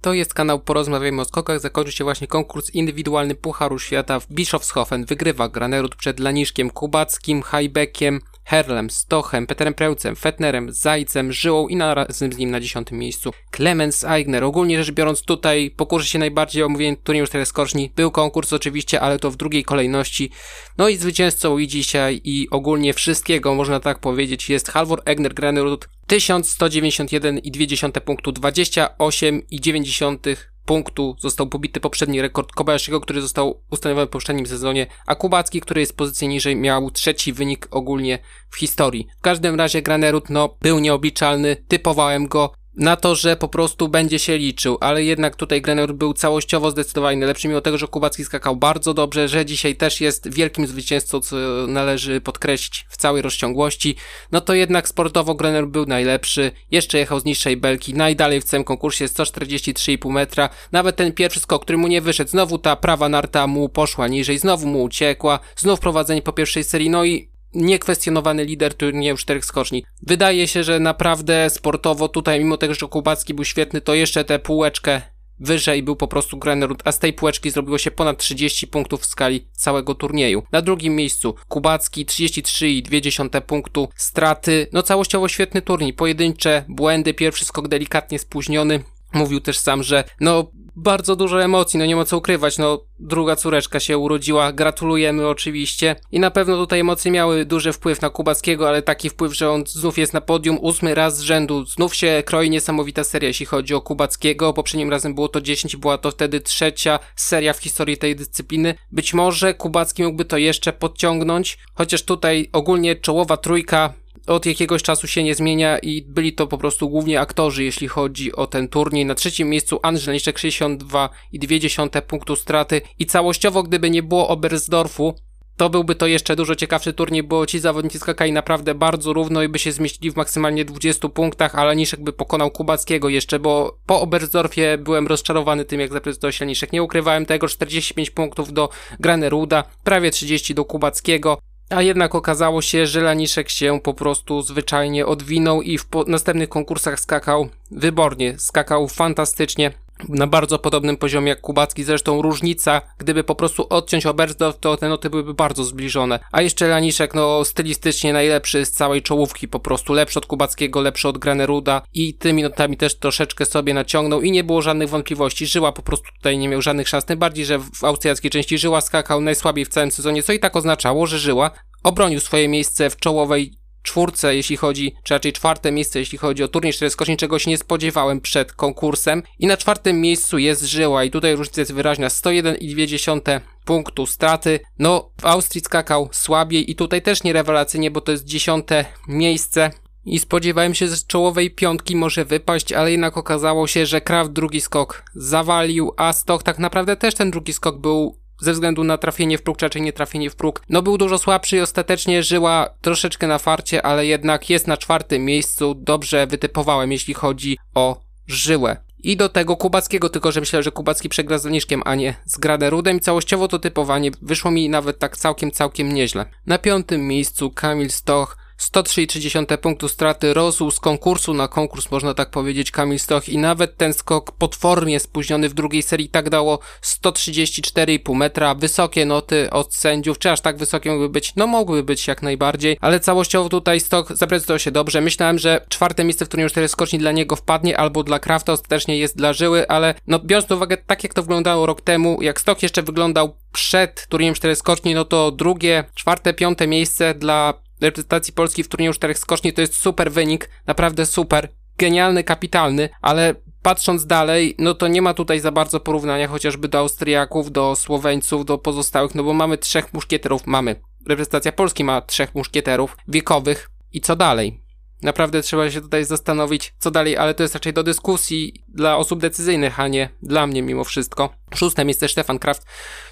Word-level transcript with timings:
To 0.00 0.12
jest 0.12 0.34
kanał 0.34 0.60
Porozmawiajmy 0.60 1.22
o 1.22 1.24
skokach. 1.24 1.60
Zakończył 1.60 1.92
się 1.92 2.04
właśnie 2.04 2.26
konkurs 2.26 2.70
indywidualny 2.70 3.34
Pucharu 3.34 3.78
Świata 3.78 4.20
w 4.20 4.26
Bischofshofen. 4.32 5.04
Wygrywa 5.04 5.48
Granerud 5.48 5.94
przed 5.94 6.20
Laniszkiem 6.20 6.70
Kubackim, 6.70 7.42
Hajbekiem, 7.42 8.20
Herlem, 8.44 8.90
Stochem, 8.90 9.46
Peterem 9.46 9.74
Prełcem, 9.74 10.16
Fetnerem, 10.16 10.72
Zajcem, 10.72 11.32
Żyłą 11.32 11.68
i 11.68 11.78
razem 11.78 12.32
z 12.32 12.38
nim 12.38 12.50
na 12.50 12.60
dziesiątym 12.60 12.98
miejscu 12.98 13.32
Clemens 13.56 14.04
Eigner. 14.04 14.44
Ogólnie 14.44 14.84
rzecz 14.84 14.94
biorąc 14.94 15.22
tutaj 15.22 15.70
pokurzy 15.76 16.06
się 16.06 16.18
najbardziej 16.18 16.62
o 16.62 16.66
omówienie 16.66 16.96
turnieju 16.96 17.26
czterech 17.26 17.48
skoczni. 17.48 17.92
Był 17.96 18.10
konkurs 18.10 18.52
oczywiście, 18.52 19.00
ale 19.00 19.18
to 19.18 19.30
w 19.30 19.36
drugiej 19.36 19.64
kolejności. 19.64 20.30
No 20.78 20.88
i 20.88 20.96
zwycięzcą 20.96 21.58
i 21.58 21.68
dzisiaj 21.68 22.20
i 22.24 22.48
ogólnie 22.50 22.94
wszystkiego 22.94 23.54
można 23.54 23.80
tak 23.80 23.98
powiedzieć 23.98 24.50
jest 24.50 24.68
Halvor 24.68 25.02
Egner 25.04 25.34
Granerud 25.34 25.88
1191,2 26.08 28.00
punktu 28.00 28.32
28,9 28.32 30.36
punktu 30.70 31.16
został 31.18 31.46
pobity 31.46 31.80
poprzedni 31.80 32.22
rekord 32.22 32.52
Kobayashiego, 32.52 33.00
który 33.00 33.20
został 33.20 33.60
ustanowiony 33.70 34.06
w 34.06 34.10
poprzednim 34.10 34.46
sezonie, 34.46 34.86
a 35.06 35.14
Kubacki, 35.14 35.60
który 35.60 35.80
jest 35.80 35.96
pozycji 35.96 36.28
niżej, 36.28 36.56
miał 36.56 36.90
trzeci 36.90 37.32
wynik 37.32 37.68
ogólnie 37.70 38.18
w 38.50 38.56
historii. 38.56 39.06
W 39.18 39.20
każdym 39.20 39.54
razie 39.54 39.82
Granerud, 39.82 40.30
no, 40.30 40.56
był 40.62 40.78
nieobliczalny, 40.78 41.56
typowałem 41.68 42.26
go, 42.26 42.52
na 42.80 42.96
to, 42.96 43.14
że 43.14 43.36
po 43.36 43.48
prostu 43.48 43.88
będzie 43.88 44.18
się 44.18 44.38
liczył, 44.38 44.78
ale 44.80 45.04
jednak 45.04 45.36
tutaj 45.36 45.62
Grenor 45.62 45.94
był 45.94 46.14
całościowo 46.14 46.70
zdecydowanie 46.70 47.16
najlepszy, 47.18 47.48
mimo 47.48 47.60
tego, 47.60 47.78
że 47.78 47.86
Kubacki 47.86 48.24
skakał 48.24 48.56
bardzo 48.56 48.94
dobrze, 48.94 49.28
że 49.28 49.46
dzisiaj 49.46 49.76
też 49.76 50.00
jest 50.00 50.34
wielkim 50.34 50.66
zwycięzcą, 50.66 51.20
co 51.20 51.36
należy 51.68 52.20
podkreślić 52.20 52.86
w 52.88 52.96
całej 52.96 53.22
rozciągłości, 53.22 53.96
no 54.32 54.40
to 54.40 54.54
jednak 54.54 54.88
sportowo 54.88 55.34
Grenor 55.34 55.68
był 55.68 55.86
najlepszy, 55.86 56.52
jeszcze 56.70 56.98
jechał 56.98 57.20
z 57.20 57.24
niższej 57.24 57.56
belki, 57.56 57.94
najdalej 57.94 58.40
w 58.40 58.44
całym 58.44 58.64
konkursie 58.64 59.06
143,5 59.06 60.12
metra, 60.12 60.48
nawet 60.72 60.96
ten 60.96 61.12
pierwszy 61.12 61.40
skok, 61.40 61.62
który 61.62 61.78
mu 61.78 61.88
nie 61.88 62.00
wyszedł, 62.00 62.30
znowu 62.30 62.58
ta 62.58 62.76
prawa 62.76 63.08
narta 63.08 63.46
mu 63.46 63.68
poszła 63.68 64.08
niżej, 64.08 64.38
znowu 64.38 64.66
mu 64.66 64.82
uciekła, 64.82 65.40
znów 65.56 65.80
prowadzenie 65.80 66.22
po 66.22 66.32
pierwszej 66.32 66.64
serii, 66.64 66.90
no 66.90 67.04
i 67.04 67.30
niekwestionowany 67.54 68.44
lider 68.44 68.74
turnieju 68.74 69.16
czterech 69.16 69.44
skoczni. 69.44 69.84
Wydaje 70.02 70.48
się, 70.48 70.64
że 70.64 70.80
naprawdę 70.80 71.50
sportowo 71.50 72.08
tutaj, 72.08 72.38
mimo 72.38 72.56
tego, 72.56 72.74
że 72.74 72.88
Kubacki 72.88 73.34
był 73.34 73.44
świetny, 73.44 73.80
to 73.80 73.94
jeszcze 73.94 74.24
tę 74.24 74.38
półeczkę 74.38 75.02
wyżej 75.40 75.82
był 75.82 75.96
po 75.96 76.08
prostu 76.08 76.38
Granerud, 76.38 76.82
a 76.84 76.92
z 76.92 76.98
tej 76.98 77.12
półeczki 77.12 77.50
zrobiło 77.50 77.78
się 77.78 77.90
ponad 77.90 78.18
30 78.18 78.66
punktów 78.66 79.00
w 79.00 79.06
skali 79.06 79.48
całego 79.52 79.94
turnieju. 79.94 80.42
Na 80.52 80.62
drugim 80.62 80.96
miejscu 80.96 81.34
Kubacki 81.48 82.06
33,2 82.06 83.40
punktu 83.40 83.88
straty. 83.96 84.66
No 84.72 84.82
całościowo 84.82 85.28
świetny 85.28 85.62
turniej, 85.62 85.92
pojedyncze 85.92 86.64
błędy, 86.68 87.14
pierwszy 87.14 87.44
skok 87.44 87.68
delikatnie 87.68 88.18
spóźniony. 88.18 88.80
Mówił 89.12 89.40
też 89.40 89.58
sam, 89.58 89.82
że 89.82 90.04
no 90.20 90.50
bardzo 90.76 91.16
dużo 91.16 91.44
emocji, 91.44 91.78
no 91.78 91.86
nie 91.86 91.96
ma 91.96 92.04
co 92.04 92.18
ukrywać, 92.18 92.58
no 92.58 92.84
druga 92.98 93.36
córeczka 93.36 93.80
się 93.80 93.98
urodziła, 93.98 94.52
gratulujemy 94.52 95.28
oczywiście. 95.28 95.96
I 96.12 96.20
na 96.20 96.30
pewno 96.30 96.56
tutaj 96.56 96.80
emocje 96.80 97.10
miały 97.10 97.44
duży 97.44 97.72
wpływ 97.72 98.00
na 98.00 98.10
Kubackiego, 98.10 98.68
ale 98.68 98.82
taki 98.82 99.10
wpływ, 99.10 99.36
że 99.36 99.50
on 99.50 99.64
znów 99.66 99.98
jest 99.98 100.14
na 100.14 100.20
podium 100.20 100.58
ósmy 100.60 100.94
raz 100.94 101.16
z 101.16 101.20
rzędu, 101.20 101.64
znów 101.64 101.94
się 101.94 102.22
kroi 102.26 102.50
niesamowita 102.50 103.04
seria, 103.04 103.28
jeśli 103.28 103.46
chodzi 103.46 103.74
o 103.74 103.80
Kubackiego, 103.80 104.52
poprzednim 104.52 104.90
razem 104.90 105.14
było 105.14 105.28
to 105.28 105.40
10 105.40 105.76
była 105.76 105.98
to 105.98 106.10
wtedy 106.10 106.40
trzecia 106.40 106.98
seria 107.16 107.52
w 107.52 107.58
historii 107.58 107.96
tej 107.96 108.16
dyscypliny, 108.16 108.74
być 108.92 109.14
może 109.14 109.54
Kubacki 109.54 110.02
mógłby 110.02 110.24
to 110.24 110.36
jeszcze 110.36 110.72
podciągnąć, 110.72 111.58
chociaż 111.74 112.02
tutaj 112.02 112.48
ogólnie 112.52 112.96
czołowa 112.96 113.36
trójka 113.36 113.92
od 114.26 114.46
jakiegoś 114.46 114.82
czasu 114.82 115.06
się 115.06 115.22
nie 115.22 115.34
zmienia 115.34 115.78
i 115.78 116.02
byli 116.02 116.32
to 116.32 116.46
po 116.46 116.58
prostu 116.58 116.88
głównie 116.88 117.20
aktorzy, 117.20 117.64
jeśli 117.64 117.88
chodzi 117.88 118.32
o 118.36 118.46
ten 118.46 118.68
turniej. 118.68 119.06
Na 119.06 119.14
trzecim 119.14 119.48
miejscu 119.48 119.80
Andrzej 119.82 120.06
Leniczek 120.06 120.38
62,2 120.38 122.02
punktu 122.02 122.36
straty 122.36 122.82
i 122.98 123.06
całościowo, 123.06 123.62
gdyby 123.62 123.90
nie 123.90 124.02
było 124.02 124.28
Oberstdorfu, 124.28 125.14
to 125.60 125.70
byłby 125.70 125.94
to 125.94 126.06
jeszcze 126.06 126.36
dużo 126.36 126.54
ciekawszy 126.54 126.92
turniej, 126.92 127.22
bo 127.22 127.46
ci 127.46 127.58
zawodnicy 127.58 127.98
skakali 127.98 128.32
naprawdę 128.32 128.74
bardzo 128.74 129.12
równo 129.12 129.42
i 129.42 129.48
by 129.48 129.58
się 129.58 129.72
zmieścili 129.72 130.10
w 130.10 130.16
maksymalnie 130.16 130.64
20 130.64 131.08
punktach, 131.08 131.54
ale 131.54 131.76
Niszek 131.76 132.00
by 132.00 132.12
pokonał 132.12 132.50
Kubackiego 132.50 133.08
jeszcze, 133.08 133.38
bo 133.38 133.78
po 133.86 134.00
Oberstdorfie 134.00 134.78
byłem 134.78 135.06
rozczarowany 135.06 135.64
tym, 135.64 135.80
jak 135.80 135.92
zaprezentował 135.92 136.32
się 136.32 136.46
Niszek. 136.46 136.72
Nie 136.72 136.82
ukrywałem 136.82 137.26
tego, 137.26 137.48
45 137.48 138.10
punktów 138.10 138.52
do 138.52 138.68
Graneruda, 139.00 139.64
prawie 139.84 140.10
30 140.10 140.54
do 140.54 140.64
Kubackiego. 140.64 141.38
A 141.70 141.82
jednak 141.82 142.14
okazało 142.14 142.62
się, 142.62 142.86
że 142.86 143.00
Laniszek 143.00 143.48
się 143.48 143.80
po 143.82 143.94
prostu 143.94 144.42
zwyczajnie 144.42 145.06
odwinął 145.06 145.62
i 145.62 145.78
w 145.78 145.86
następnych 146.06 146.48
konkursach 146.48 147.00
skakał 147.00 147.48
wybornie, 147.70 148.38
skakał 148.38 148.88
fantastycznie 148.88 149.72
na 150.08 150.26
bardzo 150.26 150.58
podobnym 150.58 150.96
poziomie 150.96 151.28
jak 151.28 151.40
Kubacki, 151.40 151.84
zresztą 151.84 152.22
różnica, 152.22 152.82
gdyby 152.98 153.24
po 153.24 153.34
prostu 153.34 153.66
odciąć 153.70 154.06
Oberstdorf, 154.06 154.58
to 154.58 154.76
te 154.76 154.88
noty 154.88 155.10
byłyby 155.10 155.34
bardzo 155.34 155.64
zbliżone. 155.64 156.20
A 156.32 156.42
jeszcze 156.42 156.68
Laniszek, 156.68 157.14
no 157.14 157.44
stylistycznie 157.44 158.12
najlepszy 158.12 158.66
z 158.66 158.70
całej 158.70 159.02
czołówki, 159.02 159.48
po 159.48 159.60
prostu 159.60 159.92
lepszy 159.92 160.18
od 160.18 160.26
Kubackiego, 160.26 160.80
lepszy 160.80 161.08
od 161.08 161.18
Graneruda 161.18 161.82
i 161.94 162.14
tymi 162.14 162.42
notami 162.42 162.76
też 162.76 162.98
troszeczkę 162.98 163.46
sobie 163.46 163.74
naciągnął 163.74 164.20
i 164.20 164.30
nie 164.30 164.44
było 164.44 164.62
żadnych 164.62 164.88
wątpliwości. 164.88 165.46
Żyła 165.46 165.72
po 165.72 165.82
prostu 165.82 166.08
tutaj 166.16 166.38
nie 166.38 166.48
miał 166.48 166.62
żadnych 166.62 166.88
szans, 166.88 167.04
tym 167.04 167.18
bardziej, 167.18 167.44
że 167.44 167.58
w 167.58 167.84
austriackiej 167.84 168.30
części 168.30 168.58
Żyła 168.58 168.80
skakał 168.80 169.20
najsłabiej 169.20 169.64
w 169.64 169.68
całym 169.68 169.90
sezonie, 169.90 170.22
co 170.22 170.32
i 170.32 170.38
tak 170.38 170.56
oznaczało, 170.56 171.06
że 171.06 171.18
Żyła 171.18 171.50
obronił 171.82 172.20
swoje 172.20 172.48
miejsce 172.48 172.90
w 172.90 172.96
czołowej 172.96 173.59
czwórce, 173.82 174.36
jeśli 174.36 174.56
chodzi, 174.56 174.94
czy 175.04 175.14
raczej 175.14 175.32
czwarte 175.32 175.72
miejsce, 175.72 175.98
jeśli 175.98 176.18
chodzi 176.18 176.42
o 176.42 176.48
turniej 176.48 176.72
czteroskoczni, 176.72 177.16
czego 177.16 177.38
się 177.38 177.50
nie 177.50 177.58
spodziewałem 177.58 178.20
przed 178.20 178.52
konkursem. 178.52 179.22
I 179.38 179.46
na 179.46 179.56
czwartym 179.56 180.00
miejscu 180.00 180.38
jest 180.38 180.62
Żyła 180.62 181.04
i 181.04 181.10
tutaj 181.10 181.36
różnica 181.36 181.60
jest 181.60 181.72
wyraźna, 181.72 182.08
101,2 182.08 183.40
punktu 183.64 184.06
straty. 184.06 184.60
No, 184.78 185.10
w 185.20 185.26
Austrii 185.26 185.60
skakał 185.60 186.08
słabiej 186.12 186.70
i 186.70 186.74
tutaj 186.74 187.02
też 187.02 187.22
nie 187.22 187.32
rewelacyjnie, 187.32 187.90
bo 187.90 188.00
to 188.00 188.12
jest 188.12 188.24
dziesiąte 188.24 188.84
miejsce. 189.08 189.70
I 190.04 190.18
spodziewałem 190.18 190.74
się, 190.74 190.88
że 190.88 190.96
z 190.96 191.06
czołowej 191.06 191.50
piątki 191.50 191.96
może 191.96 192.24
wypaść, 192.24 192.72
ale 192.72 192.90
jednak 192.90 193.16
okazało 193.16 193.66
się, 193.66 193.86
że 193.86 194.00
Kraft 194.00 194.32
drugi 194.32 194.60
skok 194.60 195.02
zawalił, 195.14 195.92
a 195.96 196.12
Stoch 196.12 196.42
tak 196.42 196.58
naprawdę 196.58 196.96
też 196.96 197.14
ten 197.14 197.30
drugi 197.30 197.52
skok 197.52 197.78
był 197.78 198.19
ze 198.40 198.52
względu 198.52 198.84
na 198.84 198.98
trafienie 198.98 199.38
w 199.38 199.42
próg, 199.42 199.56
czy 199.56 199.66
raczej 199.66 199.82
nie 199.82 199.92
trafienie 199.92 200.30
w 200.30 200.36
próg. 200.36 200.62
No 200.68 200.82
był 200.82 200.98
dużo 200.98 201.18
słabszy 201.18 201.56
i 201.56 201.60
ostatecznie 201.60 202.22
żyła 202.22 202.74
troszeczkę 202.80 203.26
na 203.26 203.38
farcie, 203.38 203.86
ale 203.86 204.06
jednak 204.06 204.50
jest 204.50 204.66
na 204.66 204.76
czwartym 204.76 205.24
miejscu. 205.24 205.74
Dobrze 205.74 206.26
wytypowałem, 206.26 206.92
jeśli 206.92 207.14
chodzi 207.14 207.58
o 207.74 208.00
żyłę. 208.26 208.76
I 209.02 209.16
do 209.16 209.28
tego 209.28 209.56
Kubackiego, 209.56 210.08
tylko 210.08 210.32
że 210.32 210.40
myślę, 210.40 210.62
że 210.62 210.72
Kubacki 210.72 211.08
przegra 211.08 211.38
z 211.38 211.44
Leniszkiem, 211.44 211.82
a 211.84 211.94
nie 211.94 212.14
z 212.24 212.38
Graderudem 212.38 212.96
i 212.96 213.00
całościowo 213.00 213.48
to 213.48 213.58
typowanie 213.58 214.10
wyszło 214.22 214.50
mi 214.50 214.68
nawet 214.68 214.98
tak 214.98 215.16
całkiem, 215.16 215.50
całkiem 215.50 215.92
nieźle. 215.92 216.26
Na 216.46 216.58
piątym 216.58 217.06
miejscu 217.08 217.50
Kamil 217.50 217.90
Stoch 217.90 218.36
103,3 218.60 219.58
punktu 219.58 219.88
straty 219.88 220.34
rosł 220.34 220.70
z 220.70 220.80
konkursu 220.80 221.34
na 221.34 221.48
konkurs, 221.48 221.90
można 221.90 222.14
tak 222.14 222.30
powiedzieć, 222.30 222.70
Kamil 222.70 222.98
Stoch 222.98 223.28
i 223.28 223.38
nawet 223.38 223.76
ten 223.76 223.94
skok 223.94 224.32
potwornie 224.32 225.00
spóźniony 225.00 225.48
w 225.48 225.54
drugiej 225.54 225.82
serii 225.82 226.08
tak 226.08 226.30
dało 226.30 226.58
134,5 226.82 228.14
metra, 228.14 228.54
wysokie 228.54 229.06
noty 229.06 229.50
od 229.50 229.74
sędziów, 229.74 230.18
czy 230.18 230.30
aż 230.30 230.40
tak 230.40 230.56
wysokie 230.56 230.90
mogły 230.90 231.08
być? 231.08 231.32
No 231.36 231.46
mogły 231.46 231.82
być 231.82 232.06
jak 232.06 232.22
najbardziej, 232.22 232.76
ale 232.80 233.00
całościowo 233.00 233.48
tutaj 233.48 233.80
Stoch 233.80 234.16
zaprezentował 234.16 234.58
się 234.58 234.70
dobrze. 234.70 235.00
Myślałem, 235.00 235.38
że 235.38 235.66
czwarte 235.68 236.04
miejsce 236.04 236.24
w 236.24 236.28
turnieju 236.28 236.50
4 236.50 236.68
skoczni 236.68 236.98
dla 236.98 237.12
niego 237.12 237.36
wpadnie 237.36 237.78
albo 237.78 238.02
dla 238.02 238.18
Krafta 238.18 238.52
ostatecznie 238.52 238.98
jest 238.98 239.16
dla 239.16 239.32
Żyły, 239.32 239.68
ale 239.68 239.94
no 240.06 240.18
biorąc 240.18 240.46
pod 240.46 240.56
uwagę 240.56 240.76
tak 240.76 241.02
jak 241.02 241.14
to 241.14 241.22
wyglądało 241.22 241.66
rok 241.66 241.80
temu, 241.80 242.22
jak 242.22 242.40
Stoch 242.40 242.62
jeszcze 242.62 242.82
wyglądał 242.82 243.36
przed 243.52 244.06
turniejem 244.08 244.34
4 244.34 244.56
skoczni, 244.56 244.94
no 244.94 245.04
to 245.04 245.30
drugie, 245.30 245.84
czwarte, 245.94 246.34
piąte 246.34 246.66
miejsce 246.66 247.14
dla 247.14 247.54
reprezentacji 247.80 248.32
Polski 248.32 248.62
w 248.62 248.68
turnieju 248.68 248.92
czterech 248.92 249.18
skoczni 249.18 249.52
to 249.52 249.60
jest 249.60 249.74
super 249.74 250.12
wynik, 250.12 250.50
naprawdę 250.66 251.06
super, 251.06 251.48
genialny, 251.78 252.24
kapitalny, 252.24 252.88
ale 253.02 253.34
patrząc 253.62 254.06
dalej, 254.06 254.54
no 254.58 254.74
to 254.74 254.88
nie 254.88 255.02
ma 255.02 255.14
tutaj 255.14 255.40
za 255.40 255.52
bardzo 255.52 255.80
porównania 255.80 256.28
chociażby 256.28 256.68
do 256.68 256.78
Austriaków, 256.78 257.52
do 257.52 257.76
Słoweńców, 257.76 258.44
do 258.44 258.58
pozostałych, 258.58 259.14
no 259.14 259.22
bo 259.24 259.32
mamy 259.32 259.58
trzech 259.58 259.94
muszkieterów, 259.94 260.46
mamy. 260.46 260.76
Reprezentacja 261.06 261.52
Polski 261.52 261.84
ma 261.84 262.00
trzech 262.00 262.34
muszkieterów 262.34 262.96
wiekowych 263.08 263.70
i 263.92 264.00
co 264.00 264.16
dalej? 264.16 264.62
Naprawdę 265.02 265.42
trzeba 265.42 265.70
się 265.70 265.80
tutaj 265.80 266.04
zastanowić, 266.04 266.74
co 266.78 266.90
dalej, 266.90 267.16
ale 267.16 267.34
to 267.34 267.42
jest 267.42 267.54
raczej 267.54 267.72
do 267.72 267.82
dyskusji 267.82 268.64
dla 268.68 268.96
osób 268.96 269.20
decyzyjnych, 269.20 269.80
a 269.80 269.88
nie 269.88 270.08
dla 270.22 270.46
mnie 270.46 270.62
mimo 270.62 270.84
wszystko. 270.84 271.34
Szóste 271.54 271.84
miejsce 271.84 272.08
Stefan 272.08 272.38
Kraft. 272.38 272.66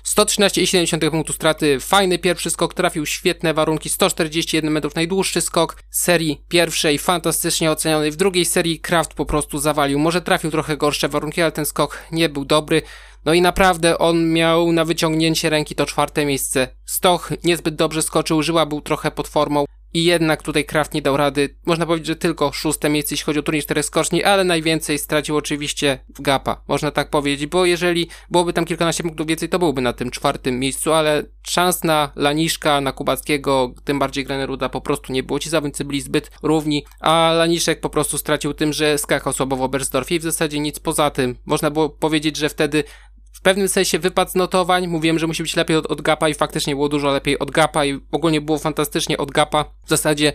113,7 0.05 1.11
punktu 1.11 1.33
straty. 1.33 1.81
Fajny 1.81 2.19
pierwszy 2.19 2.51
skok, 2.51 2.75
trafił 2.75 3.07
świetne 3.07 3.55
warunki. 3.55 3.89
141 3.89 4.71
metrów, 4.71 4.95
najdłuższy 4.95 5.41
skok 5.41 5.77
serii 5.91 6.45
pierwszej, 6.49 6.99
fantastycznie 6.99 7.71
oceniony. 7.71 8.11
W 8.11 8.17
drugiej 8.17 8.45
serii 8.45 8.81
Kraft 8.81 9.15
po 9.15 9.27
prostu 9.27 9.59
zawalił. 9.59 9.99
Może 9.99 10.23
trafił 10.23 10.51
trochę 10.51 10.77
gorsze 10.77 11.09
warunki, 11.09 11.43
ale 11.43 11.53
ten 11.53 11.67
skok 11.67 11.99
nie 12.13 12.29
był 12.29 12.45
dobry. 12.45 12.83
No 13.25 13.35
i 13.35 13.43
naprawdę 13.43 13.99
on 13.99 14.33
miał 14.33 14.73
na 14.73 14.85
wyciągnięcie 14.85 15.51
ręki 15.51 15.75
to 15.75 15.87
czwarte 15.87 16.25
miejsce. 16.25 16.69
Stoch 16.85 17.33
niezbyt 17.45 17.75
dobrze 17.75 18.03
skoczył, 18.03 18.43
Żyła 18.43 18.67
był 18.67 18.81
trochę 18.81 19.11
pod 19.11 19.29
formą. 19.29 19.65
I 19.95 20.05
jednak 20.05 20.43
tutaj 20.43 20.65
Kraft 20.65 20.95
nie 20.95 21.03
dał 21.03 21.17
rady. 21.17 21.57
Można 21.67 21.87
powiedzieć, 21.87 22.07
że 22.07 22.17
tylko 22.17 22.53
szóste 22.53 22.89
miejsce, 22.89 23.15
jeśli 23.15 23.25
chodzi 23.25 23.39
o 23.39 23.43
turniej 23.43 23.63
czterech 23.63 23.85
skoczni, 23.85 24.25
ale 24.25 24.45
najwięcej 24.45 24.99
stracił 24.99 25.37
oczywiście 25.37 25.99
Gapa. 26.19 26.63
Można 26.69 26.91
tak 26.91 27.11
powiedzieć, 27.11 27.47
bo 27.47 27.65
jeżeli 27.65 28.09
byłoby 28.31 28.53
tam 28.53 28.65
kilkanaście 28.65 29.03
punktów 29.03 29.27
więcej, 29.27 29.49
to 29.49 29.59
byłby 29.59 29.81
na 29.81 29.93
tym 29.93 30.11
czwartym 30.11 30.61
miejscu, 30.61 30.93
ale 30.93 31.23
szans 31.43 31.85
na 31.85 32.13
Laniszka, 32.17 32.81
na 32.81 32.93
Kubackiego, 32.93 33.75
tym 33.85 33.99
bardziej 33.99 34.25
Graneruda 34.25 34.69
po 34.69 34.81
prostu 34.81 35.13
nie 35.13 35.23
było. 35.23 35.39
Ci 35.39 35.51
zawodnicy 35.51 35.85
byli 35.85 36.01
zbyt 36.01 36.31
równi, 36.43 36.85
a 37.01 37.33
Laniszek 37.35 37.81
po 37.81 37.91
prostu 37.91 38.19
stracił 38.19 38.55
tym, 38.55 38.73
że 38.73 38.99
skakał 38.99 39.33
słabo 39.33 39.57
w 39.57 39.63
Oberstdorfie 39.63 40.15
i 40.15 40.19
w 40.19 40.23
zasadzie 40.23 40.61
nic 40.61 40.79
poza 40.79 41.11
tym. 41.11 41.37
Można 41.47 41.71
było 41.71 41.89
powiedzieć, 41.91 42.37
że 42.37 42.49
wtedy 42.49 42.85
w 43.33 43.41
pewnym 43.41 43.69
sensie 43.69 43.99
wypad 43.99 44.33
z 44.33 44.35
notowań. 44.35 44.87
Mówiłem, 44.87 45.19
że 45.19 45.27
musi 45.27 45.43
być 45.43 45.57
lepiej 45.57 45.77
od, 45.77 45.87
od 45.87 46.03
Gapa 46.03 46.29
i 46.29 46.35
faktycznie 46.35 46.75
było 46.75 46.89
dużo 46.89 47.13
lepiej 47.13 47.39
od 47.39 47.51
Gapa 47.51 47.85
i 47.85 48.01
ogólnie 48.13 48.41
było 48.41 48.59
fantastycznie 48.59 49.19
od 49.19 49.31
Gapa. 49.31 49.65
W 49.65 49.89
zasadzie 49.89 50.33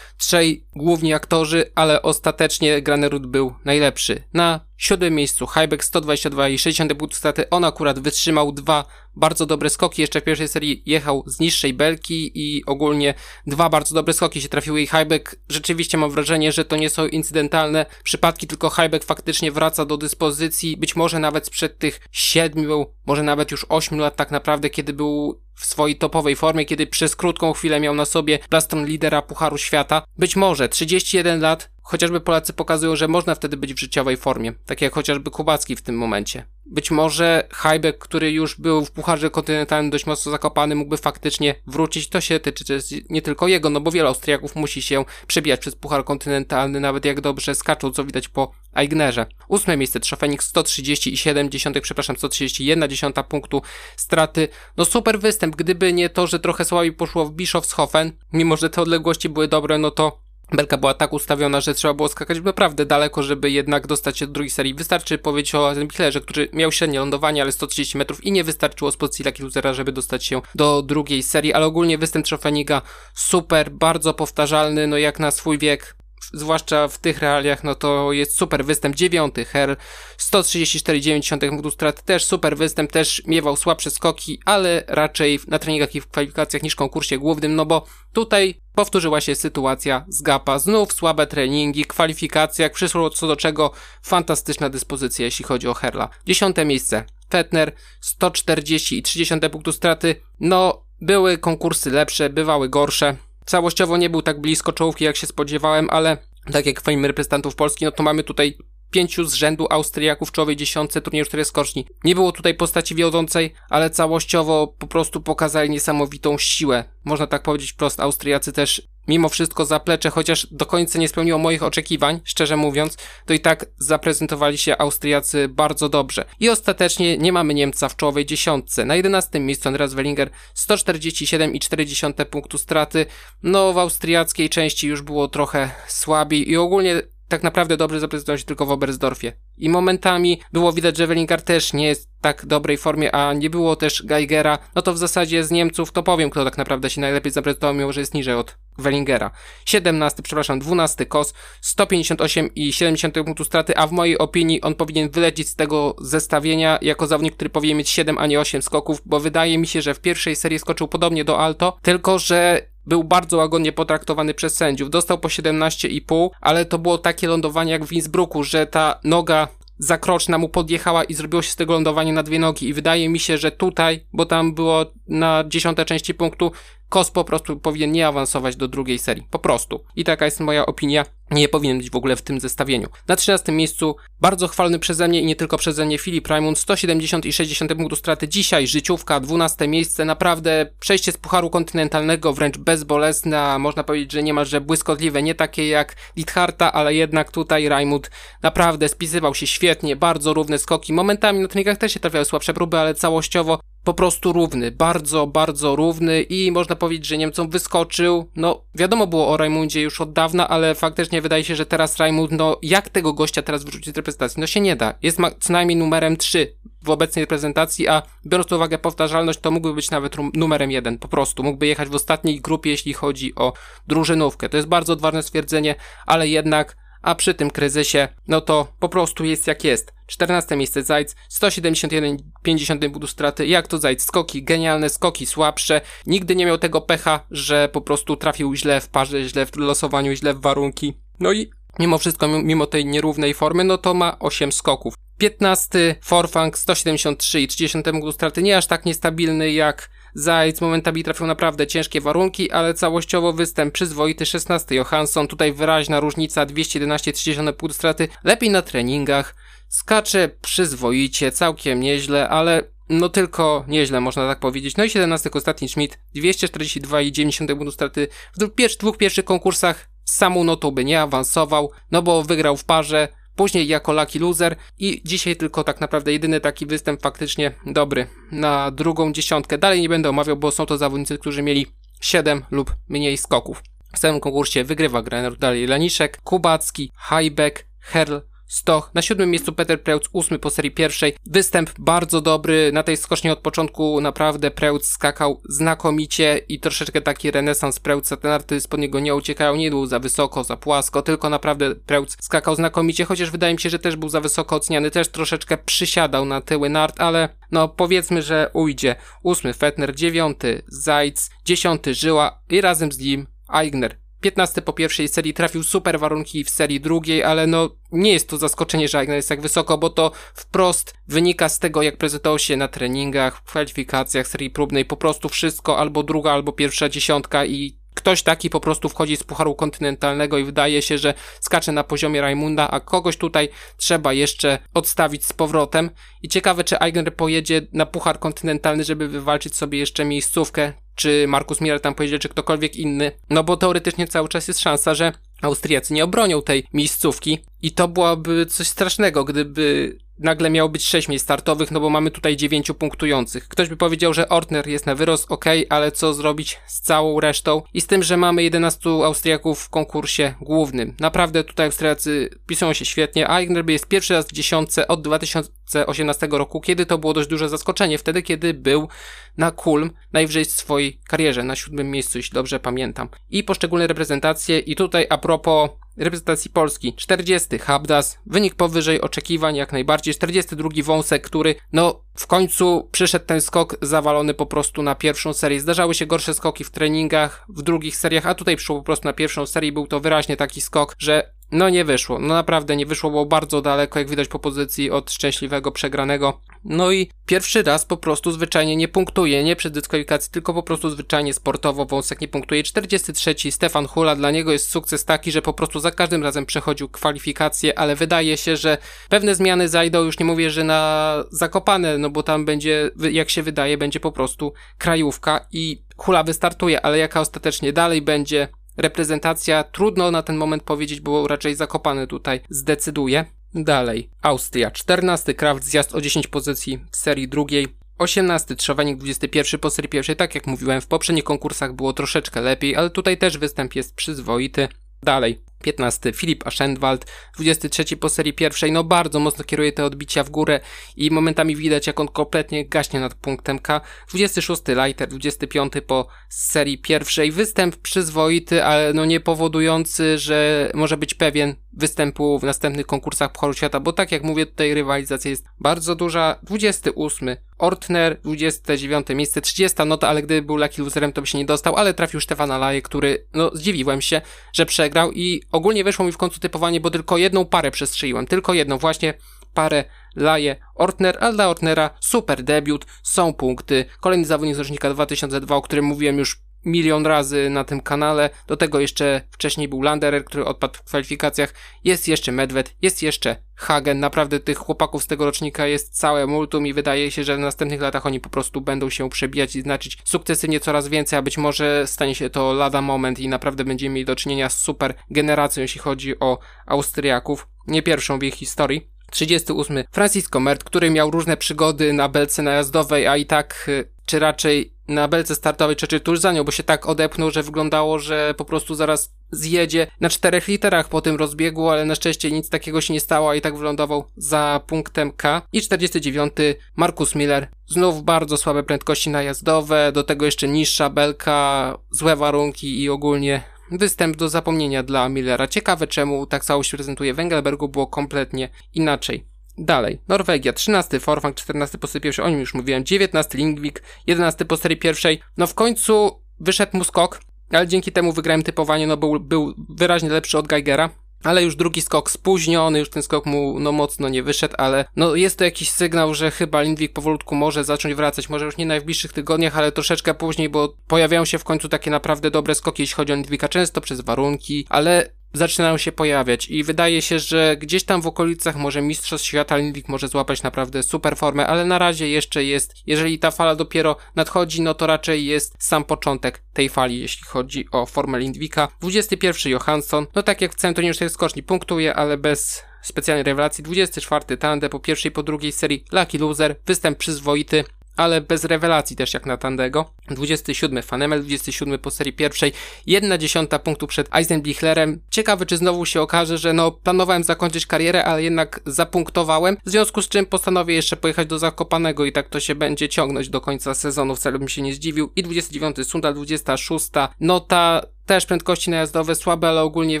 trzej 0.18 0.66
główni 0.76 1.14
aktorzy, 1.14 1.70
ale 1.74 2.02
ostatecznie 2.02 2.82
Granerud 2.82 3.26
był 3.26 3.54
najlepszy. 3.64 4.22
Na 4.32 4.60
siódmym 4.76 5.14
miejscu 5.14 5.46
Highback 5.46 5.84
122 5.84 6.48
i 6.48 6.58
60 6.58 6.94
punktów 6.94 7.18
straty. 7.18 7.50
On 7.50 7.64
akurat 7.64 7.98
wytrzymał 7.98 8.52
dwa 8.52 8.84
bardzo 9.16 9.46
dobre 9.46 9.70
skoki. 9.70 10.02
Jeszcze 10.02 10.20
w 10.20 10.24
pierwszej 10.24 10.48
serii 10.48 10.82
jechał 10.86 11.24
z 11.26 11.40
niższej 11.40 11.74
belki 11.74 12.30
i 12.34 12.64
ogólnie 12.64 13.14
dwa 13.46 13.68
bardzo 13.68 13.94
dobre 13.94 14.14
skoki 14.14 14.40
się 14.40 14.48
trafiły 14.48 14.82
i 14.82 14.86
Highback 14.86 15.36
rzeczywiście 15.48 15.98
mam 15.98 16.10
wrażenie, 16.10 16.52
że 16.52 16.64
to 16.64 16.76
nie 16.76 16.90
są 16.90 17.06
incydentalne 17.06 17.86
przypadki, 18.04 18.46
tylko 18.46 18.70
Highback 18.70 19.04
faktycznie 19.04 19.52
wraca 19.52 19.84
do 19.84 19.96
dyspozycji, 19.96 20.76
być 20.76 20.96
może 20.96 21.18
nawet 21.18 21.46
sprzed 21.46 21.78
tych 21.78 22.00
siedmiu, 22.12 22.93
może 23.06 23.22
nawet 23.22 23.50
już 23.50 23.66
ośmiu 23.68 23.98
lat 23.98 24.16
tak 24.16 24.30
naprawdę, 24.30 24.70
kiedy 24.70 24.92
był 24.92 25.40
w 25.54 25.66
swojej 25.66 25.96
topowej 25.96 26.36
formie, 26.36 26.64
kiedy 26.64 26.86
przez 26.86 27.16
krótką 27.16 27.52
chwilę 27.52 27.80
miał 27.80 27.94
na 27.94 28.04
sobie 28.04 28.38
plastron 28.38 28.86
lidera 28.86 29.22
Pucharu 29.22 29.58
Świata. 29.58 30.02
Być 30.18 30.36
może 30.36 30.68
31 30.68 31.40
lat, 31.40 31.70
chociażby 31.84 32.20
Polacy 32.20 32.52
pokazują, 32.52 32.96
że 32.96 33.08
można 33.08 33.34
wtedy 33.34 33.56
być 33.56 33.74
w 33.74 33.78
życiowej 33.78 34.16
formie, 34.16 34.52
tak 34.66 34.80
jak 34.80 34.94
chociażby 34.94 35.30
Kubacki 35.30 35.76
w 35.76 35.82
tym 35.82 35.98
momencie. 35.98 36.46
Być 36.66 36.90
może 36.90 37.48
Hajbek, 37.50 37.98
który 37.98 38.32
już 38.32 38.60
był 38.60 38.84
w 38.84 38.90
Pucharze 38.90 39.30
Kontynentalnym 39.30 39.90
dość 39.90 40.06
mocno 40.06 40.32
zakopany, 40.32 40.74
mógłby 40.74 40.96
faktycznie 40.96 41.54
wrócić. 41.66 42.08
To 42.08 42.20
się 42.20 42.40
tyczy 42.40 42.80
nie 43.10 43.22
tylko 43.22 43.48
jego, 43.48 43.70
no 43.70 43.80
bo 43.80 43.90
wielu 43.90 44.08
Austriaków 44.08 44.56
musi 44.56 44.82
się 44.82 45.04
przebijać 45.26 45.60
przez 45.60 45.74
Puchar 45.74 46.04
Kontynentalny, 46.04 46.80
nawet 46.80 47.04
jak 47.04 47.20
dobrze 47.20 47.54
skaczą, 47.54 47.90
co 47.90 48.04
widać 48.04 48.28
po 48.28 48.50
Aignerze. 48.72 49.26
Ósme 49.48 49.76
miejsce 49.76 50.00
137 50.40 51.50
dziesiątek, 51.50 51.82
przepraszam, 51.82 52.16
131 52.16 52.90
dziesiąta 52.90 53.22
punktu 53.22 53.62
straty. 53.96 54.48
No 54.76 54.84
super 54.84 55.20
występ, 55.20 55.56
gdyby 55.56 55.92
nie 55.92 56.10
to, 56.10 56.26
że 56.26 56.40
trochę 56.40 56.64
słabiej 56.64 56.92
poszło 56.92 57.26
w 57.26 57.32
Bischofshofen, 57.32 58.12
mimo 58.32 58.56
że 58.56 58.70
te 58.70 58.82
odległości 58.82 59.28
były 59.28 59.48
dobre, 59.48 59.78
no 59.78 59.90
to 59.90 60.23
Belka 60.56 60.76
była 60.76 60.94
tak 60.94 61.12
ustawiona, 61.12 61.60
że 61.60 61.74
trzeba 61.74 61.94
było 61.94 62.08
skakać 62.08 62.40
naprawdę 62.40 62.86
daleko, 62.86 63.22
żeby 63.22 63.50
jednak 63.50 63.86
dostać 63.86 64.18
się 64.18 64.26
do 64.26 64.32
drugiej 64.32 64.50
serii. 64.50 64.74
Wystarczy 64.74 65.18
powiedzieć 65.18 65.54
o 65.54 65.74
Zempiklerze, 65.74 66.20
który 66.20 66.48
miał 66.52 66.72
średnie 66.72 66.98
lądowanie, 66.98 67.42
ale 67.42 67.52
130 67.52 67.98
metrów 67.98 68.24
i 68.24 68.32
nie 68.32 68.44
wystarczyło 68.44 68.92
z 68.92 68.96
pozycji 68.96 69.24
Lucky 69.24 69.42
Losera, 69.42 69.74
żeby 69.74 69.92
dostać 69.92 70.24
się 70.24 70.42
do 70.54 70.82
drugiej 70.82 71.22
serii, 71.22 71.52
ale 71.52 71.66
ogólnie 71.66 71.98
występ 71.98 72.26
Trofeniga 72.26 72.82
super, 73.14 73.70
bardzo 73.70 74.14
powtarzalny, 74.14 74.86
no 74.86 74.98
jak 74.98 75.18
na 75.18 75.30
swój 75.30 75.58
wiek 75.58 75.96
zwłaszcza 76.32 76.88
w 76.88 76.98
tych 76.98 77.18
realiach, 77.18 77.64
no 77.64 77.74
to 77.74 78.12
jest 78.12 78.36
super 78.36 78.64
występ. 78.64 78.96
Dziewiąty, 78.96 79.44
Her 79.44 79.76
134,9 80.18 81.48
punktu 81.48 81.70
straty, 81.70 82.02
też 82.02 82.24
super 82.24 82.56
występ, 82.56 82.92
też 82.92 83.22
miewał 83.26 83.56
słabsze 83.56 83.90
skoki, 83.90 84.40
ale 84.44 84.84
raczej 84.86 85.40
na 85.48 85.58
treningach 85.58 85.94
i 85.94 86.00
w 86.00 86.06
kwalifikacjach 86.06 86.62
niż 86.62 86.74
konkursie 86.74 87.18
głównym, 87.18 87.56
no 87.56 87.66
bo 87.66 87.86
tutaj 88.12 88.63
powtórzyła 88.74 89.20
się 89.20 89.34
sytuacja 89.34 90.04
z 90.08 90.22
Gapa. 90.22 90.58
Znów 90.58 90.92
słabe 90.92 91.26
treningi, 91.26 91.84
kwalifikacjach, 91.84 92.72
przyszło 92.72 93.10
co 93.10 93.26
do 93.26 93.36
czego 93.36 93.70
fantastyczna 94.02 94.70
dyspozycja, 94.70 95.24
jeśli 95.24 95.44
chodzi 95.44 95.68
o 95.68 95.74
Herla. 95.74 96.08
Dziesiąte 96.26 96.64
miejsce, 96.64 97.04
Fetner 97.30 97.72
140 98.00 98.98
i 98.98 99.02
30 99.02 99.34
punktu 99.52 99.72
straty, 99.72 100.16
no 100.40 100.84
były 101.00 101.38
konkursy 101.38 101.90
lepsze, 101.90 102.30
bywały 102.30 102.68
gorsze. 102.68 103.16
Całościowo 103.46 103.96
nie 103.96 104.10
był 104.10 104.22
tak 104.22 104.40
blisko 104.40 104.72
czołówki, 104.72 105.04
jak 105.04 105.16
się 105.16 105.26
spodziewałem, 105.26 105.90
ale 105.90 106.18
tak 106.52 106.66
jak 106.66 106.80
fame 106.80 107.08
reprezentantów 107.08 107.54
Polski, 107.54 107.84
no 107.84 107.92
to 107.92 108.02
mamy 108.02 108.24
tutaj 108.24 108.58
pięciu 108.94 109.24
z 109.24 109.34
rzędu 109.34 109.66
Austriaków 109.70 110.28
w 110.28 110.32
czołowej 110.32 110.56
dziesiątce 110.56 111.00
turnieju 111.00 111.24
4 111.24 111.44
skoczni. 111.44 111.86
Nie 112.04 112.14
było 112.14 112.32
tutaj 112.32 112.54
postaci 112.54 112.94
wiodącej, 112.94 113.54
ale 113.70 113.90
całościowo 113.90 114.66
po 114.78 114.86
prostu 114.86 115.20
pokazali 115.20 115.70
niesamowitą 115.70 116.38
siłę. 116.38 116.84
Można 117.04 117.26
tak 117.26 117.42
powiedzieć 117.42 117.72
wprost, 117.72 118.00
Austriacy 118.00 118.52
też 118.52 118.82
mimo 119.08 119.28
wszystko 119.28 119.64
zaplecze, 119.64 120.10
chociaż 120.10 120.46
do 120.50 120.66
końca 120.66 120.98
nie 120.98 121.08
spełniło 121.08 121.38
moich 121.38 121.62
oczekiwań, 121.62 122.20
szczerze 122.24 122.56
mówiąc, 122.56 122.96
to 123.26 123.34
i 123.34 123.40
tak 123.40 123.66
zaprezentowali 123.78 124.58
się 124.58 124.78
Austriacy 124.78 125.48
bardzo 125.48 125.88
dobrze. 125.88 126.24
I 126.40 126.48
ostatecznie 126.48 127.18
nie 127.18 127.32
mamy 127.32 127.54
Niemca 127.54 127.88
w 127.88 127.96
czołowej 127.96 128.26
dziesiątce. 128.26 128.84
Na 128.84 128.96
11 128.96 129.40
miejscu 129.40 129.68
Andreas 129.68 129.94
Wellinger 129.94 130.30
147,4 130.56 132.24
punktu 132.24 132.58
straty. 132.58 133.06
No 133.42 133.72
w 133.72 133.78
austriackiej 133.78 134.50
części 134.50 134.86
już 134.86 135.02
było 135.02 135.28
trochę 135.28 135.70
słabiej 135.88 136.50
i 136.50 136.56
ogólnie 136.56 137.02
tak 137.34 137.42
naprawdę 137.42 137.76
dobrze 137.76 138.00
zaprezentował 138.00 138.38
się 138.38 138.44
tylko 138.44 138.66
w 138.66 138.70
Oberstdorfie. 138.70 139.32
I 139.58 139.68
momentami 139.68 140.40
było 140.52 140.72
widać, 140.72 140.96
że 140.96 141.06
Wellinger 141.06 141.42
też 141.42 141.72
nie 141.72 141.86
jest 141.86 142.08
w 142.08 142.20
tak 142.20 142.46
dobrej 142.46 142.76
formie, 142.76 143.14
a 143.14 143.32
nie 143.32 143.50
było 143.50 143.76
też 143.76 144.02
Geigera, 144.06 144.58
no 144.74 144.82
to 144.82 144.94
w 144.94 144.98
zasadzie 144.98 145.44
z 145.44 145.50
Niemców 145.50 145.92
to 145.92 146.02
powiem, 146.02 146.30
kto 146.30 146.44
tak 146.44 146.58
naprawdę 146.58 146.90
się 146.90 147.00
najlepiej 147.00 147.32
zaprezentował, 147.32 147.74
mimo 147.74 147.92
że 147.92 148.00
jest 148.00 148.14
niżej 148.14 148.34
od 148.34 148.56
Wellingera. 148.78 149.30
17, 149.66 150.22
przepraszam, 150.22 150.58
12 150.58 151.06
Kos, 151.06 151.34
158,7 151.62 153.24
punktu 153.24 153.44
straty, 153.44 153.76
a 153.76 153.86
w 153.86 153.92
mojej 153.92 154.18
opinii 154.18 154.60
on 154.60 154.74
powinien 154.74 155.10
wylecieć 155.10 155.48
z 155.48 155.56
tego 155.56 155.96
zestawienia 156.00 156.78
jako 156.82 157.06
zawodnik, 157.06 157.34
który 157.34 157.50
powinien 157.50 157.78
mieć 157.78 157.88
7, 157.88 158.18
a 158.18 158.26
nie 158.26 158.40
8 158.40 158.62
skoków, 158.62 159.02
bo 159.06 159.20
wydaje 159.20 159.58
mi 159.58 159.66
się, 159.66 159.82
że 159.82 159.94
w 159.94 160.00
pierwszej 160.00 160.36
serii 160.36 160.58
skoczył 160.58 160.88
podobnie 160.88 161.24
do 161.24 161.38
Alto, 161.38 161.76
tylko 161.82 162.18
że 162.18 162.74
był 162.86 163.04
bardzo 163.04 163.36
łagodnie 163.36 163.72
potraktowany 163.72 164.34
przez 164.34 164.56
sędziów. 164.56 164.90
Dostał 164.90 165.18
po 165.18 165.28
17,5, 165.28 166.28
ale 166.40 166.64
to 166.64 166.78
było 166.78 166.98
takie 166.98 167.26
lądowanie 167.28 167.72
jak 167.72 167.84
w 167.84 167.92
Innsbrucku, 167.92 168.44
że 168.44 168.66
ta 168.66 169.00
noga 169.04 169.43
zakroczna 169.78 170.38
mu 170.38 170.48
podjechała 170.48 171.04
i 171.04 171.14
zrobiło 171.14 171.42
się 171.42 171.50
z 171.50 171.56
tego 171.56 171.72
lądowanie 171.72 172.12
na 172.12 172.22
dwie 172.22 172.38
nogi 172.38 172.68
i 172.68 172.72
wydaje 172.72 173.08
mi 173.08 173.18
się, 173.18 173.38
że 173.38 173.50
tutaj, 173.50 174.06
bo 174.12 174.26
tam 174.26 174.54
było 174.54 174.86
na 175.08 175.44
dziesiąte 175.48 175.84
części 175.84 176.14
punktu, 176.14 176.52
Kos 176.88 177.10
po 177.10 177.24
prostu 177.24 177.60
powinien 177.60 177.92
nie 177.92 178.06
awansować 178.06 178.56
do 178.56 178.68
drugiej 178.68 178.98
serii. 178.98 179.26
Po 179.30 179.38
prostu. 179.38 179.84
I 179.96 180.04
taka 180.04 180.24
jest 180.24 180.40
moja 180.40 180.66
opinia. 180.66 181.04
Nie 181.34 181.48
powinien 181.48 181.78
być 181.78 181.90
w 181.90 181.96
ogóle 181.96 182.16
w 182.16 182.22
tym 182.22 182.40
zestawieniu. 182.40 182.88
Na 183.08 183.16
13 183.16 183.52
miejscu 183.52 183.96
bardzo 184.20 184.48
chwalny 184.48 184.78
przeze 184.78 185.08
mnie 185.08 185.20
i 185.20 185.26
nie 185.26 185.36
tylko 185.36 185.58
przeze 185.58 185.86
mnie 185.86 185.98
Filip 185.98 186.26
Raimund 186.26 186.58
170 186.58 187.26
i 187.26 187.32
60 187.32 187.74
punktu 187.74 187.96
straty. 187.96 188.28
Dzisiaj, 188.28 188.66
życiówka, 188.66 189.20
12 189.20 189.68
miejsce, 189.68 190.04
naprawdę 190.04 190.66
przejście 190.80 191.12
z 191.12 191.16
Pucharu 191.16 191.50
Kontynentalnego 191.50 192.32
wręcz 192.32 192.58
bezbolesne, 192.58 193.40
a 193.40 193.58
można 193.58 193.84
powiedzieć, 193.84 194.12
że 194.12 194.22
niemalże 194.22 194.60
błyskotliwe, 194.60 195.22
nie 195.22 195.34
takie 195.34 195.68
jak 195.68 195.96
Litharta, 196.16 196.72
ale 196.72 196.94
jednak 196.94 197.30
tutaj 197.30 197.68
Raimund 197.68 198.10
naprawdę 198.42 198.88
spisywał 198.88 199.34
się 199.34 199.46
świetnie, 199.46 199.96
bardzo 199.96 200.34
równe 200.34 200.58
skoki, 200.58 200.92
momentami 200.92 201.40
na 201.40 201.48
treningach 201.48 201.78
też 201.78 201.92
się 201.92 202.00
trafiały 202.00 202.24
słabsze 202.24 202.54
próby, 202.54 202.78
ale 202.78 202.94
całościowo 202.94 203.58
po 203.84 203.94
prostu 203.94 204.32
równy, 204.32 204.70
bardzo, 204.70 205.26
bardzo 205.26 205.76
równy 205.76 206.22
i 206.22 206.50
można 206.52 206.76
powiedzieć, 206.76 207.06
że 207.06 207.18
Niemcom 207.18 207.50
wyskoczył. 207.50 208.30
No, 208.36 208.64
wiadomo 208.74 209.06
było 209.06 209.28
o 209.28 209.36
Raimundzie 209.36 209.82
już 209.82 210.00
od 210.00 210.12
dawna, 210.12 210.48
ale 210.48 210.74
faktycznie 210.74 211.22
wydaje 211.22 211.44
się, 211.44 211.56
że 211.56 211.66
teraz 211.66 211.96
Raimund, 211.96 212.32
no, 212.32 212.58
jak 212.62 212.88
tego 212.88 213.12
gościa 213.12 213.42
teraz 213.42 213.64
wyrzucić 213.64 213.94
z 213.94 213.96
reprezentacji? 213.96 214.40
No 214.40 214.46
się 214.46 214.60
nie 214.60 214.76
da. 214.76 214.94
Jest 215.02 215.18
co 215.40 215.52
najmniej 215.52 215.76
numerem 215.76 216.16
3 216.16 216.56
w 216.82 216.90
obecnej 216.90 217.22
reprezentacji, 217.22 217.88
a 217.88 218.02
biorąc 218.26 218.48
pod 218.48 218.56
uwagę 218.56 218.78
powtarzalność, 218.78 219.40
to 219.40 219.50
mógłby 219.50 219.74
być 219.74 219.90
nawet 219.90 220.16
numerem 220.34 220.70
1, 220.70 220.98
po 220.98 221.08
prostu. 221.08 221.42
Mógłby 221.42 221.66
jechać 221.66 221.88
w 221.88 221.94
ostatniej 221.94 222.40
grupie, 222.40 222.70
jeśli 222.70 222.92
chodzi 222.92 223.34
o 223.34 223.52
drużynówkę. 223.86 224.48
To 224.48 224.56
jest 224.56 224.68
bardzo 224.68 224.92
odważne 224.92 225.22
stwierdzenie, 225.22 225.74
ale 226.06 226.28
jednak 226.28 226.76
a 227.04 227.14
przy 227.14 227.34
tym 227.34 227.50
kryzysie, 227.50 228.08
no 228.28 228.40
to 228.40 228.66
po 228.78 228.88
prostu 228.88 229.24
jest 229.24 229.46
jak 229.46 229.64
jest. 229.64 229.94
14 230.06 230.56
miejsce 230.56 230.82
Zajc, 230.82 231.14
171,50 231.30 232.88
budu 232.88 233.06
straty. 233.06 233.46
Jak 233.46 233.68
to 233.68 233.78
Zajc? 233.78 234.02
Skoki, 234.02 234.42
genialne 234.42 234.88
skoki, 234.88 235.26
słabsze. 235.26 235.80
Nigdy 236.06 236.36
nie 236.36 236.46
miał 236.46 236.58
tego 236.58 236.80
pecha, 236.80 237.20
że 237.30 237.68
po 237.72 237.80
prostu 237.80 238.16
trafił 238.16 238.54
źle 238.54 238.80
w 238.80 238.88
parze, 238.88 239.24
źle 239.24 239.46
w 239.46 239.56
losowaniu, 239.56 240.14
źle 240.14 240.34
w 240.34 240.40
warunki. 240.40 240.94
No 241.20 241.32
i 241.32 241.50
mimo 241.78 241.98
wszystko, 241.98 242.28
mimo 242.28 242.66
tej 242.66 242.86
nierównej 242.86 243.34
formy, 243.34 243.64
no 243.64 243.78
to 243.78 243.94
ma 243.94 244.18
8 244.18 244.52
skoków. 244.52 244.94
15 245.18 245.96
Forfang 246.02 246.56
173,30 246.56 248.00
budu 248.00 248.12
straty. 248.12 248.42
Nie 248.42 248.56
aż 248.56 248.66
tak 248.66 248.84
niestabilny 248.84 249.52
jak 249.52 249.90
Zajc 250.14 250.60
momentami 250.60 251.04
trafił 251.04 251.26
naprawdę 251.26 251.66
ciężkie 251.66 252.00
warunki, 252.00 252.50
ale 252.50 252.74
całościowo 252.74 253.32
występ 253.32 253.74
przyzwoity. 253.74 254.26
16 254.26 254.74
Johansson, 254.74 255.28
tutaj 255.28 255.52
wyraźna 255.52 256.00
różnica 256.00 256.46
211,30 256.46 257.52
punkt 257.52 257.76
straty, 257.76 258.08
lepiej 258.24 258.50
na 258.50 258.62
treningach, 258.62 259.34
skacze 259.68 260.30
przyzwoicie, 260.42 261.32
całkiem 261.32 261.80
nieźle, 261.80 262.28
ale 262.28 262.62
no 262.88 263.08
tylko 263.08 263.64
nieźle, 263.68 264.00
można 264.00 264.28
tak 264.28 264.40
powiedzieć. 264.40 264.76
No 264.76 264.84
i 264.84 264.90
17 264.90 265.30
ostatni 265.34 265.68
Schmidt, 265.68 265.98
242,90 266.16 267.54
buntu 267.54 267.72
straty. 267.72 268.08
W 268.34 268.76
dwóch 268.78 268.96
pierwszych 268.96 269.24
konkursach 269.24 269.88
samą 270.04 270.44
notą 270.44 270.70
by 270.70 270.84
nie 270.84 271.00
awansował, 271.00 271.70
no 271.90 272.02
bo 272.02 272.22
wygrał 272.22 272.56
w 272.56 272.64
parze, 272.64 273.08
później 273.36 273.68
jako 273.68 273.92
lucky 273.92 274.18
loser 274.18 274.56
i 274.78 275.02
dzisiaj 275.04 275.36
tylko 275.36 275.64
tak 275.64 275.80
naprawdę 275.80 276.12
jedyny 276.12 276.40
taki 276.40 276.66
występ 276.66 277.02
faktycznie 277.02 277.52
dobry 277.66 278.06
na 278.32 278.70
drugą 278.70 279.12
dziesiątkę. 279.12 279.58
Dalej 279.58 279.80
nie 279.80 279.88
będę 279.88 280.08
omawiał, 280.08 280.36
bo 280.36 280.50
są 280.50 280.66
to 280.66 280.78
zawodnicy, 280.78 281.18
którzy 281.18 281.42
mieli 281.42 281.66
7 282.00 282.42
lub 282.50 282.76
mniej 282.88 283.16
skoków. 283.16 283.62
W 283.94 283.98
całym 283.98 284.20
konkursie 284.20 284.64
wygrywa 284.64 285.02
Grener, 285.02 285.36
dalej 285.36 285.66
Laniszek, 285.66 286.20
Kubacki, 286.22 286.92
Hajbek, 286.96 287.66
Herl, 287.80 288.16
Stoch. 288.54 288.90
Na 288.94 289.02
siódmym 289.02 289.30
miejscu 289.30 289.52
Peter 289.52 289.82
Preutz, 289.82 290.08
ósmy 290.12 290.38
po 290.38 290.50
serii 290.50 290.70
pierwszej. 290.70 291.16
Występ 291.26 291.70
bardzo 291.78 292.20
dobry. 292.20 292.70
Na 292.72 292.82
tej 292.82 292.96
skoczni 292.96 293.30
od 293.30 293.38
początku 293.38 294.00
naprawdę 294.00 294.50
Preutz 294.50 294.86
skakał 294.86 295.42
znakomicie 295.48 296.40
i 296.48 296.60
troszeczkę 296.60 297.00
taki 297.00 297.30
renesans 297.30 297.80
Preutza. 297.80 298.16
Ten 298.16 298.30
arty 298.30 298.60
spod 298.60 298.80
niego 298.80 299.00
nie 299.00 299.14
uciekają, 299.14 299.56
nie 299.56 299.70
był 299.70 299.86
za 299.86 299.98
wysoko, 299.98 300.44
za 300.44 300.56
płasko, 300.56 301.02
tylko 301.02 301.30
naprawdę 301.30 301.74
Preutz 301.74 302.16
skakał 302.20 302.54
znakomicie, 302.54 303.04
chociaż 303.04 303.30
wydaje 303.30 303.54
mi 303.54 303.60
się, 303.60 303.70
że 303.70 303.78
też 303.78 303.96
był 303.96 304.08
za 304.08 304.20
wysoko 304.20 304.56
oceniany. 304.56 304.90
Też 304.90 305.08
troszeczkę 305.08 305.58
przysiadał 305.58 306.24
na 306.24 306.40
tyły 306.40 306.68
nart, 306.68 307.00
ale 307.00 307.28
no 307.50 307.68
powiedzmy, 307.68 308.22
że 308.22 308.50
ujdzie. 308.52 308.96
Ósmy 309.22 309.54
Fetner, 309.54 309.94
dziewiąty 309.94 310.62
Zajc, 310.66 311.30
dziesiąty 311.44 311.94
Żyła 311.94 312.40
i 312.50 312.60
razem 312.60 312.92
z 312.92 312.98
nim 312.98 313.26
Aigner. 313.48 314.03
15 314.24 314.62
po 314.62 314.72
pierwszej 314.72 315.08
serii 315.08 315.34
trafił 315.34 315.62
super 315.62 316.00
warunki 316.00 316.44
w 316.44 316.50
serii 316.50 316.80
drugiej, 316.80 317.24
ale 317.24 317.46
no 317.46 317.70
nie 317.92 318.12
jest 318.12 318.28
to 318.28 318.38
zaskoczenie, 318.38 318.88
że 318.88 318.98
Agner 318.98 319.16
jest 319.16 319.28
tak 319.28 319.40
wysoko, 319.40 319.78
bo 319.78 319.90
to 319.90 320.12
wprost 320.34 320.94
wynika 321.08 321.48
z 321.48 321.58
tego, 321.58 321.82
jak 321.82 321.96
prezentował 321.96 322.38
się 322.38 322.56
na 322.56 322.68
treningach, 322.68 323.36
w 323.36 323.42
kwalifikacjach 323.42 324.28
serii 324.28 324.50
próbnej, 324.50 324.84
po 324.84 324.96
prostu 324.96 325.28
wszystko 325.28 325.78
albo 325.78 326.02
druga, 326.02 326.32
albo 326.32 326.52
pierwsza 326.52 326.88
dziesiątka 326.88 327.44
i 327.44 327.78
ktoś 328.04 328.22
taki 328.22 328.50
po 328.50 328.60
prostu 328.60 328.88
wchodzi 328.88 329.16
z 329.16 329.24
Pucharu 329.24 329.54
Kontynentalnego 329.54 330.38
i 330.38 330.44
wydaje 330.44 330.82
się, 330.82 330.98
że 330.98 331.14
skacze 331.40 331.72
na 331.72 331.84
poziomie 331.84 332.20
Raimunda, 332.20 332.70
a 332.70 332.80
kogoś 332.80 333.16
tutaj 333.16 333.48
trzeba 333.76 334.12
jeszcze 334.12 334.58
odstawić 334.74 335.24
z 335.24 335.32
powrotem. 335.32 335.90
I 336.22 336.28
ciekawe, 336.28 336.64
czy 336.64 336.78
Eigner 336.78 337.16
pojedzie 337.16 337.66
na 337.72 337.86
Puchar 337.86 338.18
Kontynentalny, 338.18 338.84
żeby 338.84 339.08
wywalczyć 339.08 339.56
sobie 339.56 339.78
jeszcze 339.78 340.04
miejscówkę, 340.04 340.72
czy 340.94 341.24
Markus 341.28 341.60
Miller 341.60 341.80
tam 341.80 341.94
pojedzie, 341.94 342.18
czy 342.18 342.28
ktokolwiek 342.28 342.76
inny. 342.76 343.12
No 343.30 343.44
bo 343.44 343.56
teoretycznie 343.56 344.06
cały 344.06 344.28
czas 344.28 344.48
jest 344.48 344.60
szansa, 344.60 344.94
że 344.94 345.12
Austriacy 345.42 345.94
nie 345.94 346.04
obronią 346.04 346.42
tej 346.42 346.64
miejscówki 346.72 347.38
i 347.62 347.72
to 347.72 347.88
byłoby 347.88 348.46
coś 348.46 348.66
strasznego, 348.66 349.24
gdyby 349.24 349.98
nagle 350.18 350.50
miało 350.50 350.68
być 350.68 350.84
6 350.86 351.08
miejsc 351.08 351.24
startowych, 351.24 351.70
no 351.70 351.80
bo 351.80 351.90
mamy 351.90 352.10
tutaj 352.10 352.36
9 352.36 352.72
punktujących. 352.78 353.48
Ktoś 353.48 353.68
by 353.68 353.76
powiedział, 353.76 354.14
że 354.14 354.28
Ortner 354.28 354.68
jest 354.68 354.86
na 354.86 354.94
wyrost, 354.94 355.26
ok, 355.28 355.44
ale 355.68 355.92
co 355.92 356.14
zrobić 356.14 356.58
z 356.66 356.80
całą 356.80 357.20
resztą? 357.20 357.62
I 357.74 357.80
z 357.80 357.86
tym, 357.86 358.02
że 358.02 358.16
mamy 358.16 358.42
11 358.42 358.90
Austriaków 358.90 359.60
w 359.60 359.68
konkursie 359.68 360.34
głównym. 360.40 360.94
Naprawdę 361.00 361.44
tutaj 361.44 361.66
Austriacy 361.66 362.30
pisują 362.46 362.72
się 362.72 362.84
świetnie. 362.84 363.30
Eigner 363.30 363.70
jest 363.70 363.88
pierwszy 363.88 364.14
raz 364.14 364.26
w 364.26 364.32
dziesiątce 364.32 364.88
od 364.88 365.02
2018 365.02 366.28
roku, 366.30 366.60
kiedy 366.60 366.86
to 366.86 366.98
było 366.98 367.12
dość 367.12 367.28
duże 367.28 367.48
zaskoczenie. 367.48 367.98
Wtedy, 367.98 368.22
kiedy 368.22 368.54
był 368.54 368.88
na 369.36 369.50
Kulm 369.50 369.90
najwyżej 370.12 370.44
w 370.44 370.50
swojej 370.50 371.00
karierze, 371.08 371.42
na 371.42 371.56
siódmym 371.56 371.90
miejscu, 371.90 372.18
jeśli 372.18 372.34
dobrze 372.34 372.60
pamiętam. 372.60 373.08
I 373.30 373.44
poszczególne 373.44 373.86
reprezentacje, 373.86 374.58
i 374.58 374.76
tutaj 374.76 375.06
a 375.10 375.18
propos 375.18 375.70
reprezentacji 375.96 376.50
Polski. 376.50 376.94
40 376.94 377.58
Habdas, 377.58 378.18
wynik 378.26 378.54
powyżej 378.54 379.00
oczekiwań 379.00 379.56
jak 379.56 379.72
najbardziej, 379.72 380.14
42 380.14 380.68
Wąsek, 380.84 381.22
który 381.26 381.54
no 381.72 382.04
w 382.14 382.26
końcu 382.26 382.88
przyszedł 382.92 383.26
ten 383.26 383.40
skok 383.40 383.76
zawalony 383.82 384.34
po 384.34 384.46
prostu 384.46 384.82
na 384.82 384.94
pierwszą 384.94 385.32
serię. 385.32 385.60
Zdarzały 385.60 385.94
się 385.94 386.06
gorsze 386.06 386.34
skoki 386.34 386.64
w 386.64 386.70
treningach, 386.70 387.46
w 387.48 387.62
drugich 387.62 387.96
seriach, 387.96 388.26
a 388.26 388.34
tutaj 388.34 388.56
przyszło 388.56 388.76
po 388.76 388.82
prostu 388.82 389.08
na 389.08 389.12
pierwszą 389.12 389.46
serię 389.46 389.72
był 389.72 389.86
to 389.86 390.00
wyraźnie 390.00 390.36
taki 390.36 390.60
skok, 390.60 390.94
że 390.98 391.34
no 391.54 391.68
nie 391.68 391.84
wyszło, 391.84 392.18
no 392.18 392.34
naprawdę 392.34 392.76
nie 392.76 392.86
wyszło, 392.86 393.10
było 393.10 393.26
bardzo 393.26 393.62
daleko, 393.62 393.98
jak 393.98 394.10
widać 394.10 394.28
po 394.28 394.38
pozycji 394.38 394.90
od 394.90 395.10
szczęśliwego 395.10 395.72
przegranego. 395.72 396.40
No 396.64 396.92
i 396.92 397.10
pierwszy 397.26 397.62
raz 397.62 397.84
po 397.84 397.96
prostu 397.96 398.32
zwyczajnie 398.32 398.76
nie 398.76 398.88
punktuje, 398.88 399.44
nie 399.44 399.56
przed 399.56 399.74
dyskwalifikacji, 399.74 400.32
tylko 400.32 400.54
po 400.54 400.62
prostu 400.62 400.90
zwyczajnie 400.90 401.34
sportowo 401.34 401.86
Wąsek 401.86 402.20
nie 402.20 402.28
punktuje. 402.28 402.62
43 402.62 403.34
Stefan 403.50 403.86
Hula, 403.86 404.16
dla 404.16 404.30
niego 404.30 404.52
jest 404.52 404.70
sukces 404.70 405.04
taki, 405.04 405.32
że 405.32 405.42
po 405.42 405.52
prostu 405.52 405.80
za 405.80 405.90
każdym 405.90 406.22
razem 406.22 406.46
przechodził 406.46 406.88
kwalifikacje, 406.88 407.78
ale 407.78 407.96
wydaje 407.96 408.36
się, 408.36 408.56
że 408.56 408.78
pewne 409.08 409.34
zmiany 409.34 409.68
zajdą, 409.68 410.02
już 410.02 410.18
nie 410.18 410.24
mówię, 410.24 410.50
że 410.50 410.64
na 410.64 411.14
Zakopane, 411.30 411.98
no 411.98 412.10
bo 412.10 412.22
tam 412.22 412.44
będzie, 412.44 412.90
jak 413.12 413.30
się 413.30 413.42
wydaje, 413.42 413.78
będzie 413.78 414.00
po 414.00 414.12
prostu 414.12 414.52
krajówka 414.78 415.46
i 415.52 415.84
Hula 415.96 416.22
wystartuje, 416.22 416.80
ale 416.80 416.98
jaka 416.98 417.20
ostatecznie 417.20 417.72
dalej 417.72 418.02
będzie, 418.02 418.48
reprezentacja, 418.76 419.64
trudno 419.64 420.10
na 420.10 420.22
ten 420.22 420.36
moment 420.36 420.62
powiedzieć, 420.62 421.00
było 421.00 421.28
raczej 421.28 421.54
zakopane 421.54 422.06
tutaj, 422.06 422.40
zdecyduje. 422.50 423.24
Dalej, 423.54 424.10
Austria, 424.22 424.70
14 424.70 425.34
Kraft, 425.34 425.64
zjazd 425.64 425.94
o 425.94 426.00
10 426.00 426.26
pozycji 426.26 426.78
w 426.90 426.96
serii 426.96 427.28
drugiej, 427.28 427.66
18 427.98 428.56
Trzewanik, 428.56 428.98
21 428.98 429.60
po 429.60 429.70
serii 429.70 429.88
pierwszej, 429.88 430.16
tak 430.16 430.34
jak 430.34 430.46
mówiłem, 430.46 430.80
w 430.80 430.86
poprzednich 430.86 431.24
konkursach 431.24 431.72
było 431.72 431.92
troszeczkę 431.92 432.40
lepiej, 432.40 432.76
ale 432.76 432.90
tutaj 432.90 433.18
też 433.18 433.38
występ 433.38 433.74
jest 433.74 433.94
przyzwoity. 433.94 434.68
Dalej, 435.02 435.42
15 435.64 436.12
Filip 436.12 436.46
Aschenwald, 436.46 437.06
23 437.36 437.96
po 437.96 438.08
serii 438.08 438.32
pierwszej, 438.32 438.72
no 438.72 438.84
bardzo 438.84 439.20
mocno 439.20 439.44
kieruje 439.44 439.72
te 439.72 439.84
odbicia 439.84 440.24
w 440.24 440.30
górę 440.30 440.60
i 440.96 441.10
momentami 441.10 441.56
widać 441.56 441.86
jak 441.86 442.00
on 442.00 442.08
kompletnie 442.08 442.68
gaśnie 442.68 443.00
nad 443.00 443.14
punktem 443.14 443.58
K. 443.58 443.80
26 444.08 444.62
Leiter, 444.68 445.08
25 445.08 445.72
po 445.86 446.06
serii 446.28 446.78
pierwszej, 446.78 447.32
występ 447.32 447.76
przyzwoity, 447.76 448.64
ale 448.64 448.92
no 448.92 449.04
nie 449.04 449.20
powodujący, 449.20 450.18
że 450.18 450.70
może 450.74 450.96
być 450.96 451.14
pewien 451.14 451.54
występu 451.76 452.38
w 452.38 452.42
następnych 452.42 452.86
konkursach 452.86 453.32
Pucharu 453.32 453.54
Świata, 453.54 453.80
bo 453.80 453.92
tak 453.92 454.12
jak 454.12 454.22
mówię, 454.22 454.46
tutaj 454.46 454.74
rywalizacja 454.74 455.30
jest 455.30 455.44
bardzo 455.60 455.94
duża. 455.94 456.38
28 456.42 457.36
Ortner, 457.58 458.20
29 458.20 459.06
miejsce, 459.08 459.40
30 459.40 459.82
nota, 459.86 460.08
ale 460.08 460.22
gdyby 460.22 460.46
był 460.46 460.56
lucky 460.56 460.82
loserem, 460.82 461.12
to 461.12 461.20
by 461.20 461.26
się 461.26 461.38
nie 461.38 461.44
dostał, 461.44 461.76
ale 461.76 461.94
trafił 461.94 462.20
Stefana 462.20 462.58
Laje, 462.58 462.82
który, 462.82 463.26
no 463.34 463.50
zdziwiłem 463.54 464.00
się, 464.00 464.20
że 464.52 464.66
przegrał 464.66 465.12
i 465.12 465.42
ogólnie 465.54 465.84
wyszło 465.84 466.04
mi 466.04 466.12
w 466.12 466.16
końcu 466.16 466.40
typowanie, 466.40 466.80
bo 466.80 466.90
tylko 466.90 467.16
jedną 467.16 467.44
parę 467.44 467.70
przestrzeliłem, 467.70 468.26
tylko 468.26 468.54
jedną, 468.54 468.78
właśnie 468.78 469.14
parę 469.54 469.84
Laje 470.16 470.56
Ortner, 470.74 471.18
ale 471.20 471.34
dla 471.34 471.48
Ortnera 471.48 471.90
super 472.00 472.42
debiut, 472.42 472.86
są 473.02 473.34
punkty. 473.34 473.84
Kolejny 474.00 474.24
zawodnik 474.24 474.56
z 474.56 474.58
rocznika 474.58 474.90
2002, 474.90 475.56
o 475.56 475.62
którym 475.62 475.84
mówiłem 475.84 476.18
już 476.18 476.40
milion 476.64 477.06
razy 477.06 477.50
na 477.50 477.64
tym 477.64 477.80
kanale. 477.80 478.30
Do 478.46 478.56
tego 478.56 478.80
jeszcze 478.80 479.20
wcześniej 479.30 479.68
był 479.68 479.82
Landerer, 479.82 480.24
który 480.24 480.44
odpadł 480.44 480.74
w 480.74 480.82
kwalifikacjach. 480.82 481.54
Jest 481.84 482.08
jeszcze 482.08 482.32
Medved, 482.32 482.74
jest 482.82 483.02
jeszcze 483.02 483.36
Hagen. 483.56 484.00
Naprawdę 484.00 484.40
tych 484.40 484.58
chłopaków 484.58 485.02
z 485.02 485.06
tego 485.06 485.24
rocznika 485.24 485.66
jest 485.66 485.98
całe 485.98 486.26
multum 486.26 486.66
i 486.66 486.72
wydaje 486.72 487.10
się, 487.10 487.24
że 487.24 487.36
w 487.36 487.40
następnych 487.40 487.80
latach 487.80 488.06
oni 488.06 488.20
po 488.20 488.28
prostu 488.28 488.60
będą 488.60 488.90
się 488.90 489.10
przebijać 489.10 489.56
i 489.56 489.62
znaczyć 489.62 489.98
sukcesywnie 490.04 490.60
coraz 490.60 490.88
więcej, 490.88 491.18
a 491.18 491.22
być 491.22 491.38
może 491.38 491.86
stanie 491.86 492.14
się 492.14 492.30
to 492.30 492.52
lada 492.52 492.82
moment 492.82 493.18
i 493.20 493.28
naprawdę 493.28 493.64
będziemy 493.64 493.94
mieli 493.94 494.04
do 494.04 494.16
czynienia 494.16 494.48
z 494.48 494.58
super 494.58 494.94
generacją, 495.10 495.60
jeśli 495.60 495.80
chodzi 495.80 496.20
o 496.20 496.38
Austriaków. 496.66 497.48
Nie 497.66 497.82
pierwszą 497.82 498.18
w 498.18 498.22
ich 498.22 498.34
historii. 498.34 498.94
38. 499.10 499.84
Francisco 499.92 500.40
Mert, 500.40 500.64
który 500.64 500.90
miał 500.90 501.10
różne 501.10 501.36
przygody 501.36 501.92
na 501.92 502.08
belce 502.08 502.42
najazdowej, 502.42 503.06
a 503.06 503.16
i 503.16 503.26
tak, 503.26 503.64
y, 503.68 503.88
czy 504.06 504.18
raczej 504.18 504.73
na 504.88 505.08
belce 505.08 505.34
startowej, 505.34 505.76
czy, 505.76 505.86
czy 505.86 506.00
tuż 506.00 506.18
za 506.18 506.32
nią, 506.32 506.44
bo 506.44 506.50
się 506.52 506.62
tak 506.62 506.86
odepnął, 506.86 507.30
że 507.30 507.42
wyglądało, 507.42 507.98
że 507.98 508.34
po 508.36 508.44
prostu 508.44 508.74
zaraz 508.74 509.14
zjedzie 509.30 509.86
na 510.00 510.10
czterech 510.10 510.48
literach 510.48 510.88
po 510.88 511.00
tym 511.00 511.16
rozbiegu, 511.16 511.68
ale 511.68 511.84
na 511.84 511.94
szczęście 511.94 512.30
nic 512.30 512.48
takiego 512.48 512.80
się 512.80 512.94
nie 512.94 513.00
stało, 513.00 513.34
i 513.34 513.40
tak 513.40 513.56
wylądował 513.56 514.04
za 514.16 514.60
punktem 514.66 515.12
K. 515.12 515.42
I 515.52 515.62
49. 515.62 516.32
Markus 516.76 517.14
Miller. 517.14 517.48
Znów 517.66 518.02
bardzo 518.02 518.36
słabe 518.36 518.62
prędkości 518.62 519.10
najazdowe, 519.10 519.92
do 519.92 520.04
tego 520.04 520.24
jeszcze 520.24 520.48
niższa 520.48 520.90
belka, 520.90 521.78
złe 521.90 522.16
warunki 522.16 522.82
i 522.82 522.90
ogólnie 522.90 523.42
występ 523.70 524.16
do 524.16 524.28
zapomnienia 524.28 524.82
dla 524.82 525.08
Millera. 525.08 525.48
Ciekawe 525.48 525.86
czemu 525.86 526.26
tak 526.26 526.44
całość 526.44 526.70
prezentuje 526.70 527.14
Wengelbergu 527.14 527.68
było 527.68 527.86
kompletnie 527.86 528.48
inaczej. 528.74 529.33
Dalej, 529.58 529.98
Norwegia, 530.08 530.52
13 530.52 531.00
Forfang, 531.00 531.36
14 531.36 531.78
po 531.78 531.86
serii 531.86 532.02
pierwszej, 532.02 532.24
o 532.24 532.28
nim 532.28 532.40
już 532.40 532.54
mówiłem, 532.54 532.84
19 532.84 533.38
Lingvik, 533.38 533.82
11 534.06 534.44
po 534.44 534.56
serii 534.56 534.76
pierwszej. 534.76 535.20
No 535.36 535.46
w 535.46 535.54
końcu 535.54 536.20
wyszedł 536.40 536.76
mu 536.76 536.84
skok, 536.84 537.20
ale 537.50 537.68
dzięki 537.68 537.92
temu 537.92 538.12
wygrałem 538.12 538.42
typowanie, 538.42 538.86
no 538.86 538.96
był, 538.96 539.20
był 539.20 539.54
wyraźnie 539.68 540.10
lepszy 540.10 540.38
od 540.38 540.46
Geigera. 540.46 540.90
Ale 541.24 541.42
już 541.42 541.56
drugi 541.56 541.80
skok 541.80 542.10
spóźniony, 542.10 542.78
już 542.78 542.90
ten 542.90 543.02
skok 543.02 543.26
mu 543.26 543.60
no 543.60 543.72
mocno 543.72 544.08
nie 544.08 544.22
wyszedł, 544.22 544.54
ale 544.58 544.84
no 544.96 545.14
jest 545.14 545.38
to 545.38 545.44
jakiś 545.44 545.70
sygnał, 545.70 546.14
że 546.14 546.30
chyba 546.30 546.62
Lindwik 546.62 546.92
powolutku 546.92 547.34
może 547.34 547.64
zacząć 547.64 547.94
wracać, 547.94 548.28
może 548.28 548.44
już 548.44 548.56
nie 548.56 548.66
najbliższych 548.66 549.12
tygodniach, 549.12 549.58
ale 549.58 549.72
troszeczkę 549.72 550.14
później, 550.14 550.48
bo 550.48 550.76
pojawiają 550.86 551.24
się 551.24 551.38
w 551.38 551.44
końcu 551.44 551.68
takie 551.68 551.90
naprawdę 551.90 552.30
dobre 552.30 552.54
skoki, 552.54 552.82
jeśli 552.82 552.94
chodzi 552.94 553.12
o 553.12 553.16
Lindwika, 553.16 553.48
często 553.48 553.80
przez 553.80 554.00
warunki, 554.00 554.66
ale 554.68 555.10
zaczynają 555.34 555.78
się 555.78 555.92
pojawiać 555.92 556.48
i 556.48 556.64
wydaje 556.64 557.02
się, 557.02 557.18
że 557.18 557.56
gdzieś 557.56 557.84
tam 557.84 558.02
w 558.02 558.06
okolicach 558.06 558.56
może 558.56 558.82
Mistrzostw 558.82 559.26
Świata 559.26 559.56
Lindwik 559.56 559.88
może 559.88 560.08
złapać 560.08 560.42
naprawdę 560.42 560.82
super 560.82 561.16
formę, 561.16 561.46
ale 561.46 561.64
na 561.64 561.78
razie 561.78 562.08
jeszcze 562.08 562.44
jest, 562.44 562.74
jeżeli 562.86 563.18
ta 563.18 563.30
fala 563.30 563.54
dopiero 563.54 563.96
nadchodzi, 564.16 564.62
no 564.62 564.74
to 564.74 564.86
raczej 564.86 565.26
jest 565.26 565.54
sam 565.58 565.84
początek 565.84 566.42
tej 566.52 566.68
fali, 566.68 567.00
jeśli 567.00 567.26
chodzi 567.26 567.66
o 567.70 567.86
formę 567.86 568.18
Lindwika. 568.18 568.68
21 568.80 569.52
Johansson, 569.52 570.06
no 570.14 570.22
tak 570.22 570.40
jak 570.40 570.52
w 570.52 570.56
całym 570.56 570.74
turnieju 570.74 571.08
skoczni 571.08 571.42
punktuje, 571.42 571.94
ale 571.94 572.16
bez 572.18 572.62
specjalnej 572.82 573.24
rewelacji. 573.24 573.64
24 573.64 574.36
Tande 574.36 574.68
po 574.68 574.80
pierwszej 574.80 575.10
po 575.10 575.22
drugiej 575.22 575.52
serii 575.52 575.84
Lucky 575.92 576.18
Loser, 576.18 576.56
występ 576.66 576.98
przyzwoity, 576.98 577.64
ale 577.96 578.20
bez 578.20 578.44
rewelacji 578.44 578.96
też 578.96 579.14
jak 579.14 579.26
na 579.26 579.36
Tandego. 579.36 579.90
27 580.10 580.82
Fanemel, 580.82 581.20
27 581.20 581.78
po 581.78 581.90
serii 581.90 582.12
pierwszej, 582.12 582.52
1 582.86 583.18
dziesiąta 583.18 583.58
punktu 583.58 583.86
przed 583.86 584.14
Eisenbichlerem. 584.14 585.00
Ciekawy, 585.10 585.46
czy 585.46 585.56
znowu 585.56 585.86
się 585.86 586.00
okaże, 586.00 586.38
że 586.38 586.52
no 586.52 586.70
planowałem 586.72 587.24
zakończyć 587.24 587.66
karierę, 587.66 588.04
ale 588.04 588.22
jednak 588.22 588.60
zapunktowałem, 588.66 589.56
w 589.66 589.70
związku 589.70 590.02
z 590.02 590.08
czym 590.08 590.26
postanowię 590.26 590.74
jeszcze 590.74 590.96
pojechać 590.96 591.28
do 591.28 591.38
Zakopanego 591.38 592.04
i 592.04 592.12
tak 592.12 592.28
to 592.28 592.40
się 592.40 592.54
będzie 592.54 592.88
ciągnąć 592.88 593.28
do 593.28 593.40
końca 593.40 593.74
sezonu, 593.74 594.16
wcale 594.16 594.38
bym 594.38 594.48
się 594.48 594.62
nie 594.62 594.74
zdziwił. 594.74 595.12
I 595.16 595.22
29 595.22 595.76
Sundal, 595.84 596.14
26 596.14 596.90
nota 597.20 597.86
też 598.06 598.26
prędkości 598.26 598.70
najazdowe 598.70 599.14
słabe, 599.14 599.48
ale 599.48 599.62
ogólnie 599.62 600.00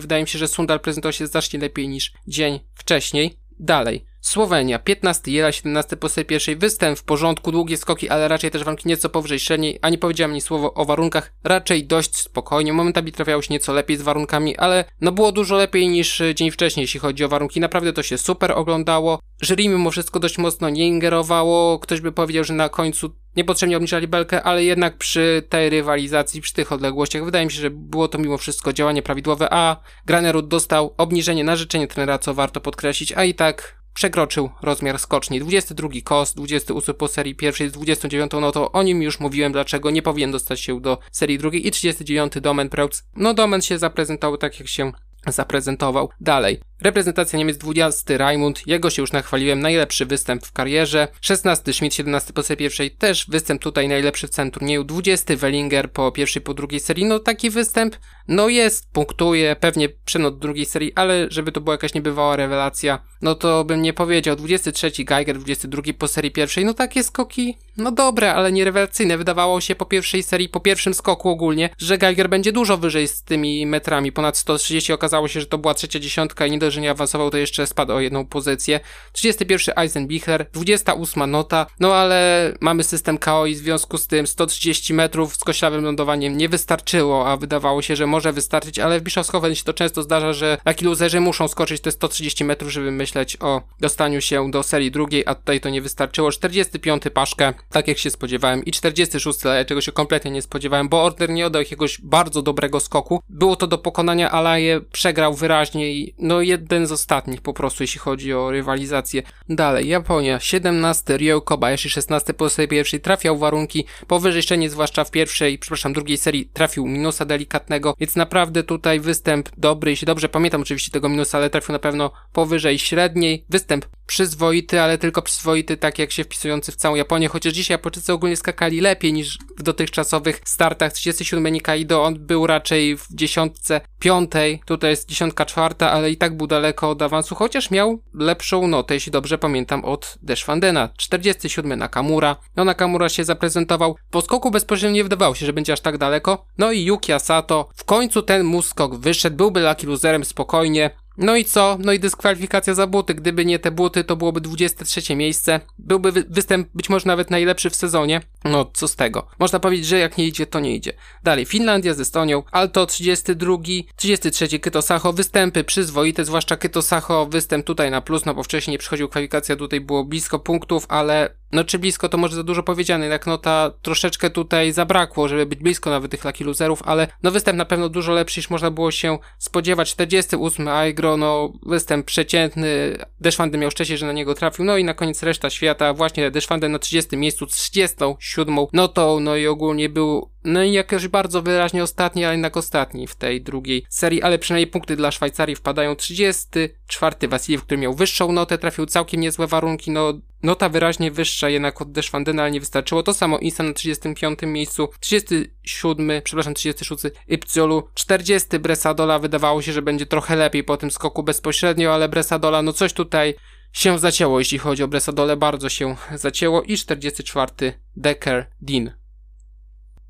wydaje 0.00 0.22
mi 0.22 0.28
się, 0.28 0.38
że 0.38 0.48
Sundal 0.48 0.80
prezentował 0.80 1.12
się 1.12 1.26
znacznie 1.26 1.60
lepiej 1.60 1.88
niż 1.88 2.12
dzień 2.26 2.60
wcześniej. 2.74 3.38
Dalej. 3.60 4.04
Słowenia, 4.24 4.78
15, 4.78 5.30
Jela 5.30 5.52
17 5.52 5.96
po 5.96 6.08
serii 6.08 6.26
pierwszej, 6.26 6.56
występ 6.56 6.98
w 6.98 7.04
porządku, 7.04 7.52
długie 7.52 7.76
skoki, 7.76 8.08
ale 8.08 8.28
raczej 8.28 8.50
też 8.50 8.64
warunki 8.64 8.88
nieco 8.88 9.08
powyżej 9.08 9.38
średniej, 9.38 9.78
a 9.82 9.90
nie 9.90 9.98
powiedziałem 9.98 10.30
ani 10.30 10.40
słowo 10.40 10.74
o 10.74 10.84
warunkach, 10.84 11.32
raczej 11.44 11.86
dość 11.86 12.16
spokojnie, 12.16 12.72
momentami 12.72 13.12
trafiało 13.12 13.42
się 13.42 13.54
nieco 13.54 13.72
lepiej 13.72 13.96
z 13.96 14.02
warunkami, 14.02 14.56
ale 14.56 14.84
no 15.00 15.12
było 15.12 15.32
dużo 15.32 15.56
lepiej 15.56 15.88
niż 15.88 16.22
dzień 16.34 16.50
wcześniej, 16.50 16.84
jeśli 16.84 17.00
chodzi 17.00 17.24
o 17.24 17.28
warunki, 17.28 17.60
naprawdę 17.60 17.92
to 17.92 18.02
się 18.02 18.18
super 18.18 18.52
oglądało, 18.52 19.18
jury 19.42 19.68
mimo 19.68 19.90
wszystko 19.90 20.20
dość 20.20 20.38
mocno 20.38 20.70
nie 20.70 20.86
ingerowało, 20.86 21.78
ktoś 21.78 22.00
by 22.00 22.12
powiedział, 22.12 22.44
że 22.44 22.54
na 22.54 22.68
końcu 22.68 23.10
niepotrzebnie 23.36 23.76
obniżali 23.76 24.08
belkę, 24.08 24.42
ale 24.42 24.64
jednak 24.64 24.96
przy 24.96 25.42
tej 25.48 25.70
rywalizacji, 25.70 26.40
przy 26.40 26.52
tych 26.52 26.72
odległościach, 26.72 27.24
wydaje 27.24 27.44
mi 27.44 27.52
się, 27.52 27.60
że 27.60 27.70
było 27.70 28.08
to 28.08 28.18
mimo 28.18 28.38
wszystko 28.38 28.72
działanie 28.72 29.02
prawidłowe, 29.02 29.48
a 29.50 29.76
Granerud 30.06 30.48
dostał 30.48 30.94
obniżenie 30.96 31.44
na 31.44 31.56
życzenie 31.56 31.86
trenera, 31.86 32.18
co 32.18 32.34
warto 32.34 32.60
podkreślić, 32.60 33.12
a 33.12 33.24
i 33.24 33.34
tak 33.34 33.83
przekroczył 33.94 34.50
rozmiar 34.62 34.98
skoczni. 34.98 35.40
22 35.40 35.88
Kos, 36.04 36.34
28 36.34 36.94
po 36.94 37.08
serii 37.08 37.34
pierwszej 37.34 37.68
z 37.68 37.72
29, 37.72 38.32
no 38.40 38.52
to 38.52 38.72
o 38.72 38.82
nim 38.82 39.02
już 39.02 39.20
mówiłem, 39.20 39.52
dlaczego 39.52 39.90
nie 39.90 40.02
powinien 40.02 40.32
dostać 40.32 40.60
się 40.60 40.80
do 40.80 40.98
serii 41.12 41.38
drugiej 41.38 41.66
i 41.66 41.70
39 41.70 42.32
Domen 42.40 42.68
Preutz. 42.68 43.04
No 43.16 43.34
Domen 43.34 43.62
się 43.62 43.78
zaprezentował 43.78 44.38
tak 44.38 44.58
jak 44.60 44.68
się 44.68 44.92
zaprezentował. 45.26 46.10
Dalej. 46.20 46.60
Reprezentacja 46.84 47.38
Niemiec 47.38 47.58
20 47.58 48.18
Raimund, 48.18 48.66
jego 48.66 48.90
się 48.90 49.02
już 49.02 49.12
nachwaliłem, 49.12 49.60
najlepszy 49.60 50.06
występ 50.06 50.46
w 50.46 50.52
karierze. 50.52 51.08
16 51.20 51.72
Schmidt, 51.72 51.94
17 51.94 52.32
po 52.32 52.42
serii 52.42 52.58
pierwszej, 52.58 52.90
też 52.90 53.26
występ 53.28 53.62
tutaj 53.62 53.88
najlepszy 53.88 54.26
w 54.26 54.30
całym 54.30 54.50
turnieju. 54.50 54.84
20 54.84 55.36
Wellinger 55.36 55.92
po 55.92 56.12
pierwszej, 56.12 56.42
po 56.42 56.54
drugiej 56.54 56.80
serii, 56.80 57.04
no 57.04 57.18
taki 57.18 57.50
występ, 57.50 57.96
no 58.28 58.48
jest, 58.48 58.92
punktuje, 58.92 59.56
pewnie 59.56 59.88
przenot 59.88 60.38
drugiej 60.38 60.66
serii, 60.66 60.92
ale 60.94 61.26
żeby 61.30 61.52
to 61.52 61.60
była 61.60 61.74
jakaś 61.74 61.94
niebywała 61.94 62.36
rewelacja, 62.36 62.98
no 63.22 63.34
to 63.34 63.64
bym 63.64 63.82
nie 63.82 63.92
powiedział. 63.92 64.36
23 64.36 65.04
Geiger, 65.04 65.38
22 65.38 65.82
po 65.98 66.08
serii 66.08 66.30
pierwszej, 66.30 66.64
no 66.64 66.74
takie 66.74 67.04
skoki, 67.04 67.58
no 67.76 67.92
dobre, 67.92 68.34
ale 68.34 68.52
nie 68.52 68.64
rewelacyjne. 68.64 69.18
Wydawało 69.18 69.60
się 69.60 69.74
po 69.74 69.86
pierwszej 69.86 70.22
serii, 70.22 70.48
po 70.48 70.60
pierwszym 70.60 70.94
skoku 70.94 71.28
ogólnie, 71.28 71.70
że 71.78 71.98
Geiger 71.98 72.28
będzie 72.28 72.52
dużo 72.52 72.76
wyżej 72.76 73.08
z 73.08 73.22
tymi 73.22 73.66
metrami, 73.66 74.12
ponad 74.12 74.36
130, 74.36 74.92
okazało 74.92 75.28
się, 75.28 75.40
że 75.40 75.46
to 75.46 75.58
była 75.58 75.74
trzecia 75.74 76.00
dziesiątka 76.00 76.46
i 76.46 76.50
nie 76.50 76.58
dość, 76.58 76.73
że 76.74 76.80
nie 76.80 76.90
awansował, 76.90 77.30
to 77.30 77.36
jeszcze 77.36 77.66
spadł 77.66 77.92
o 77.92 78.00
jedną 78.00 78.26
pozycję. 78.26 78.80
31 79.12 79.74
Eisenbichler, 79.78 80.46
28 80.52 81.30
nota, 81.30 81.66
no 81.80 81.94
ale 81.94 82.52
mamy 82.60 82.84
system 82.84 83.18
KO 83.18 83.46
i 83.46 83.54
w 83.54 83.58
związku 83.58 83.98
z 83.98 84.06
tym 84.06 84.26
130 84.26 84.94
metrów 84.94 85.36
z 85.36 85.44
koślawym 85.44 85.84
lądowaniem 85.84 86.36
nie 86.36 86.48
wystarczyło, 86.48 87.28
a 87.30 87.36
wydawało 87.36 87.82
się, 87.82 87.96
że 87.96 88.06
może 88.06 88.32
wystarczyć, 88.32 88.78
ale 88.78 89.00
w 89.00 89.02
Bischofshofen 89.02 89.54
się 89.54 89.64
to 89.64 89.74
często 89.74 90.02
zdarza, 90.02 90.32
że 90.32 90.58
taki 90.64 90.84
luzerzy 90.84 91.20
muszą 91.20 91.48
skoczyć 91.48 91.80
te 91.80 91.92
130 91.92 92.44
metrów, 92.44 92.72
żeby 92.72 92.90
myśleć 92.90 93.36
o 93.40 93.62
dostaniu 93.80 94.20
się 94.20 94.50
do 94.50 94.62
serii 94.62 94.90
drugiej, 94.90 95.22
a 95.26 95.34
tutaj 95.34 95.60
to 95.60 95.70
nie 95.70 95.82
wystarczyło. 95.82 96.32
45 96.32 97.02
Paszkę, 97.14 97.54
tak 97.70 97.88
jak 97.88 97.98
się 97.98 98.10
spodziewałem 98.10 98.64
i 98.64 98.72
46 98.72 99.46
ale 99.46 99.64
czego 99.64 99.80
się 99.80 99.92
kompletnie 99.92 100.30
nie 100.30 100.42
spodziewałem, 100.42 100.88
bo 100.88 101.04
Order 101.04 101.30
nie 101.30 101.46
oddał 101.46 101.62
jakiegoś 101.62 102.00
bardzo 102.00 102.42
dobrego 102.42 102.80
skoku. 102.80 103.22
Było 103.28 103.56
to 103.56 103.66
do 103.66 103.78
pokonania, 103.78 104.30
Alaje 104.30 104.80
przegrał 104.80 105.34
wyraźnie 105.34 105.92
i 105.92 106.14
no 106.18 106.42
jeden 106.60 106.86
z 106.86 106.92
ostatnich 106.92 107.40
po 107.40 107.52
prostu, 107.52 107.82
jeśli 107.82 108.00
chodzi 108.00 108.34
o 108.34 108.50
rywalizację. 108.50 109.22
Dalej, 109.48 109.88
Japonia, 109.88 110.40
17, 110.40 111.16
Ryo 111.16 111.40
Kobayashi, 111.40 111.90
16 111.90 112.34
po 112.34 112.48
serii 112.50 112.68
pierwszej, 112.68 113.00
trafiał 113.00 113.38
warunki 113.38 113.84
powyżej 114.06 114.42
szczenie, 114.42 114.70
zwłaszcza 114.70 115.04
w 115.04 115.10
pierwszej, 115.10 115.58
przepraszam, 115.58 115.92
drugiej 115.92 116.16
serii 116.16 116.50
trafił 116.52 116.86
minusa 116.86 117.24
delikatnego, 117.24 117.94
więc 118.00 118.16
naprawdę 118.16 118.62
tutaj 118.62 119.00
występ 119.00 119.48
dobry, 119.56 119.90
jeśli 119.90 120.06
dobrze 120.06 120.28
pamiętam 120.28 120.62
oczywiście 120.62 120.90
tego 120.90 121.08
minusa, 121.08 121.38
ale 121.38 121.50
trafił 121.50 121.72
na 121.72 121.78
pewno 121.78 122.10
powyżej 122.32 122.78
średniej, 122.78 123.44
występ 123.48 123.86
przyzwoity, 124.06 124.80
ale 124.80 124.98
tylko 124.98 125.22
przyzwoity, 125.22 125.76
tak 125.76 125.98
jak 125.98 126.12
się 126.12 126.24
wpisujący 126.24 126.72
w 126.72 126.76
całą 126.76 126.94
Japonię, 126.94 127.28
chociaż 127.28 127.52
dzisiaj 127.52 127.74
Japończycy 127.74 128.12
ogólnie 128.12 128.36
skakali 128.36 128.80
lepiej 128.80 129.12
niż 129.12 129.38
w 129.58 129.62
dotychczasowych 129.62 130.40
startach. 130.44 130.92
37 130.92 131.46
Nikaido, 131.52 132.02
on 132.02 132.26
był 132.26 132.46
raczej 132.46 132.96
w 132.96 133.06
dziesiątce 133.10 133.80
piątej, 133.98 134.60
tutaj 134.66 134.90
jest 134.90 135.08
dziesiątka 135.08 135.46
czwarta, 135.46 135.90
ale 135.90 136.10
i 136.10 136.16
tak 136.16 136.36
był 136.36 136.46
daleko 136.46 136.90
od 136.90 137.02
awansu, 137.02 137.34
chociaż 137.34 137.70
miał 137.70 138.02
lepszą 138.14 138.66
notę, 138.66 138.94
jeśli 138.94 139.12
dobrze 139.12 139.38
pamiętam, 139.38 139.84
od 139.84 140.18
Deszwandena. 140.22 140.88
47 140.96 141.78
Nakamura, 141.78 142.36
no 142.56 142.64
Nakamura 142.64 143.08
się 143.08 143.24
zaprezentował, 143.24 143.96
po 144.10 144.22
skoku 144.22 144.50
bezpośrednio 144.50 144.94
nie 144.94 145.02
wydawało 145.02 145.34
się, 145.34 145.46
że 145.46 145.52
będzie 145.52 145.72
aż 145.72 145.80
tak 145.80 145.98
daleko, 145.98 146.46
no 146.58 146.72
i 146.72 146.84
Yuki 146.84 147.12
Asato, 147.12 147.68
w 147.74 147.84
końcu 147.84 148.22
ten 148.22 148.44
mu 148.44 148.62
skok 148.62 148.96
wyszedł, 148.96 149.36
byłby 149.36 149.60
lucky 149.60 149.86
loserem 149.86 150.24
spokojnie, 150.24 150.90
no 151.16 151.36
i 151.36 151.44
co? 151.44 151.78
No 151.80 151.92
i 151.92 151.98
dyskwalifikacja 151.98 152.74
za 152.74 152.86
buty. 152.86 153.14
Gdyby 153.14 153.44
nie 153.44 153.58
te 153.58 153.70
buty, 153.70 154.04
to 154.04 154.16
byłoby 154.16 154.40
23 154.40 155.16
miejsce. 155.16 155.60
Byłby 155.78 156.12
wy 156.12 156.24
występ 156.28 156.68
być 156.74 156.88
może 156.88 157.06
nawet 157.06 157.30
najlepszy 157.30 157.70
w 157.70 157.76
sezonie. 157.76 158.20
No, 158.44 158.70
co 158.74 158.88
z 158.88 158.96
tego? 158.96 159.26
Można 159.38 159.60
powiedzieć, 159.60 159.86
że 159.86 159.98
jak 159.98 160.18
nie 160.18 160.26
idzie, 160.26 160.46
to 160.46 160.60
nie 160.60 160.74
idzie. 160.74 160.92
Dalej, 161.22 161.44
Finlandia 161.44 161.94
z 161.94 162.00
Estonią, 162.00 162.42
Alto 162.50 162.86
32, 162.86 163.56
33 163.96 164.58
Kytosacho, 164.58 165.12
występy 165.12 165.64
przyzwoite, 165.64 166.24
zwłaszcza 166.24 166.56
Kytosacho, 166.56 167.26
występ 167.26 167.66
tutaj 167.66 167.90
na 167.90 168.00
plus, 168.00 168.24
no 168.24 168.34
bo 168.34 168.42
wcześniej 168.42 168.72
nie 168.72 168.78
przychodził 168.78 169.08
kwalifikacja, 169.08 169.56
tutaj 169.56 169.80
było 169.80 170.04
blisko 170.04 170.38
punktów, 170.38 170.86
ale 170.88 171.34
no 171.54 171.64
czy 171.64 171.78
blisko 171.78 172.08
to 172.08 172.18
może 172.18 172.36
za 172.36 172.42
dużo 172.42 172.62
powiedziane, 172.62 173.04
jednak 173.04 173.26
no 173.26 173.38
ta 173.38 173.70
troszeczkę 173.82 174.30
tutaj 174.30 174.72
zabrakło, 174.72 175.28
żeby 175.28 175.46
być 175.46 175.58
blisko 175.58 175.90
nawet 175.90 176.10
tych 176.10 176.24
Lucky 176.24 176.44
Loserów, 176.44 176.82
ale 176.82 177.08
no 177.22 177.30
występ 177.30 177.58
na 177.58 177.64
pewno 177.64 177.88
dużo 177.88 178.12
lepszy 178.12 178.40
niż 178.40 178.50
można 178.50 178.70
było 178.70 178.90
się 178.90 179.18
spodziewać. 179.38 179.90
48 179.90 180.68
Aigro, 180.68 181.16
no 181.16 181.52
występ 181.66 182.06
przeciętny, 182.06 182.98
Deszwandy 183.20 183.58
miał 183.58 183.70
szczęście, 183.70 183.96
że 183.96 184.06
na 184.06 184.12
niego 184.12 184.34
trafił, 184.34 184.64
no 184.64 184.76
i 184.76 184.84
na 184.84 184.94
koniec 184.94 185.22
reszta 185.22 185.50
świata, 185.50 185.94
właśnie 185.94 186.30
Deszwandy 186.30 186.68
na 186.68 186.78
30 186.78 187.16
miejscu, 187.16 187.46
37 187.46 188.56
notą, 188.72 189.20
no 189.20 189.36
i 189.36 189.46
ogólnie 189.46 189.88
był 189.88 190.34
no 190.44 190.62
i 190.62 190.72
jakoś 190.72 191.08
bardzo 191.08 191.42
wyraźnie 191.42 191.82
ostatni, 191.82 192.24
ale 192.24 192.34
jednak 192.34 192.56
ostatni 192.56 193.06
w 193.06 193.14
tej 193.14 193.42
drugiej 193.42 193.86
serii, 193.88 194.22
ale 194.22 194.38
przynajmniej 194.38 194.66
punkty 194.66 194.96
dla 194.96 195.10
Szwajcarii 195.10 195.56
wpadają. 195.56 195.96
34 195.96 197.28
Wasiliew, 197.28 197.62
który 197.62 197.80
miał 197.80 197.94
wyższą 197.94 198.32
notę, 198.32 198.58
trafił 198.58 198.86
całkiem 198.86 199.20
niezłe 199.20 199.46
warunki, 199.46 199.90
no 199.90 200.12
nota 200.44 200.68
wyraźnie 200.68 201.10
wyższa 201.10 201.48
jednak 201.48 201.80
od 201.82 201.92
Deszwandena, 201.92 202.42
ale 202.42 202.50
nie 202.50 202.60
wystarczyło. 202.60 203.02
To 203.02 203.14
samo 203.14 203.38
Insta 203.38 203.62
na 203.62 203.72
35 203.72 204.38
miejscu, 204.42 204.88
37, 205.00 206.22
przepraszam, 206.22 206.54
36 206.54 207.02
Ipciolu, 207.28 207.88
40 207.94 208.58
Bresadola, 208.58 209.18
wydawało 209.18 209.62
się, 209.62 209.72
że 209.72 209.82
będzie 209.82 210.06
trochę 210.06 210.36
lepiej 210.36 210.64
po 210.64 210.76
tym 210.76 210.90
skoku 210.90 211.22
bezpośrednio, 211.22 211.94
ale 211.94 212.08
Bresadola, 212.08 212.62
no 212.62 212.72
coś 212.72 212.92
tutaj 212.92 213.34
się 213.72 213.98
zacięło, 213.98 214.38
jeśli 214.38 214.58
chodzi 214.58 214.82
o 214.82 214.88
Bresadole, 214.88 215.36
bardzo 215.36 215.68
się 215.68 215.96
zacięło 216.14 216.62
i 216.62 216.76
44 216.76 217.52
Decker 217.96 218.50
Dean. 218.60 218.90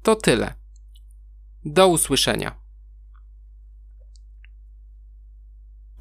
To 0.03 0.17
tyle. 0.17 0.55
Do 1.65 1.89
usłyszenia. 1.89 2.64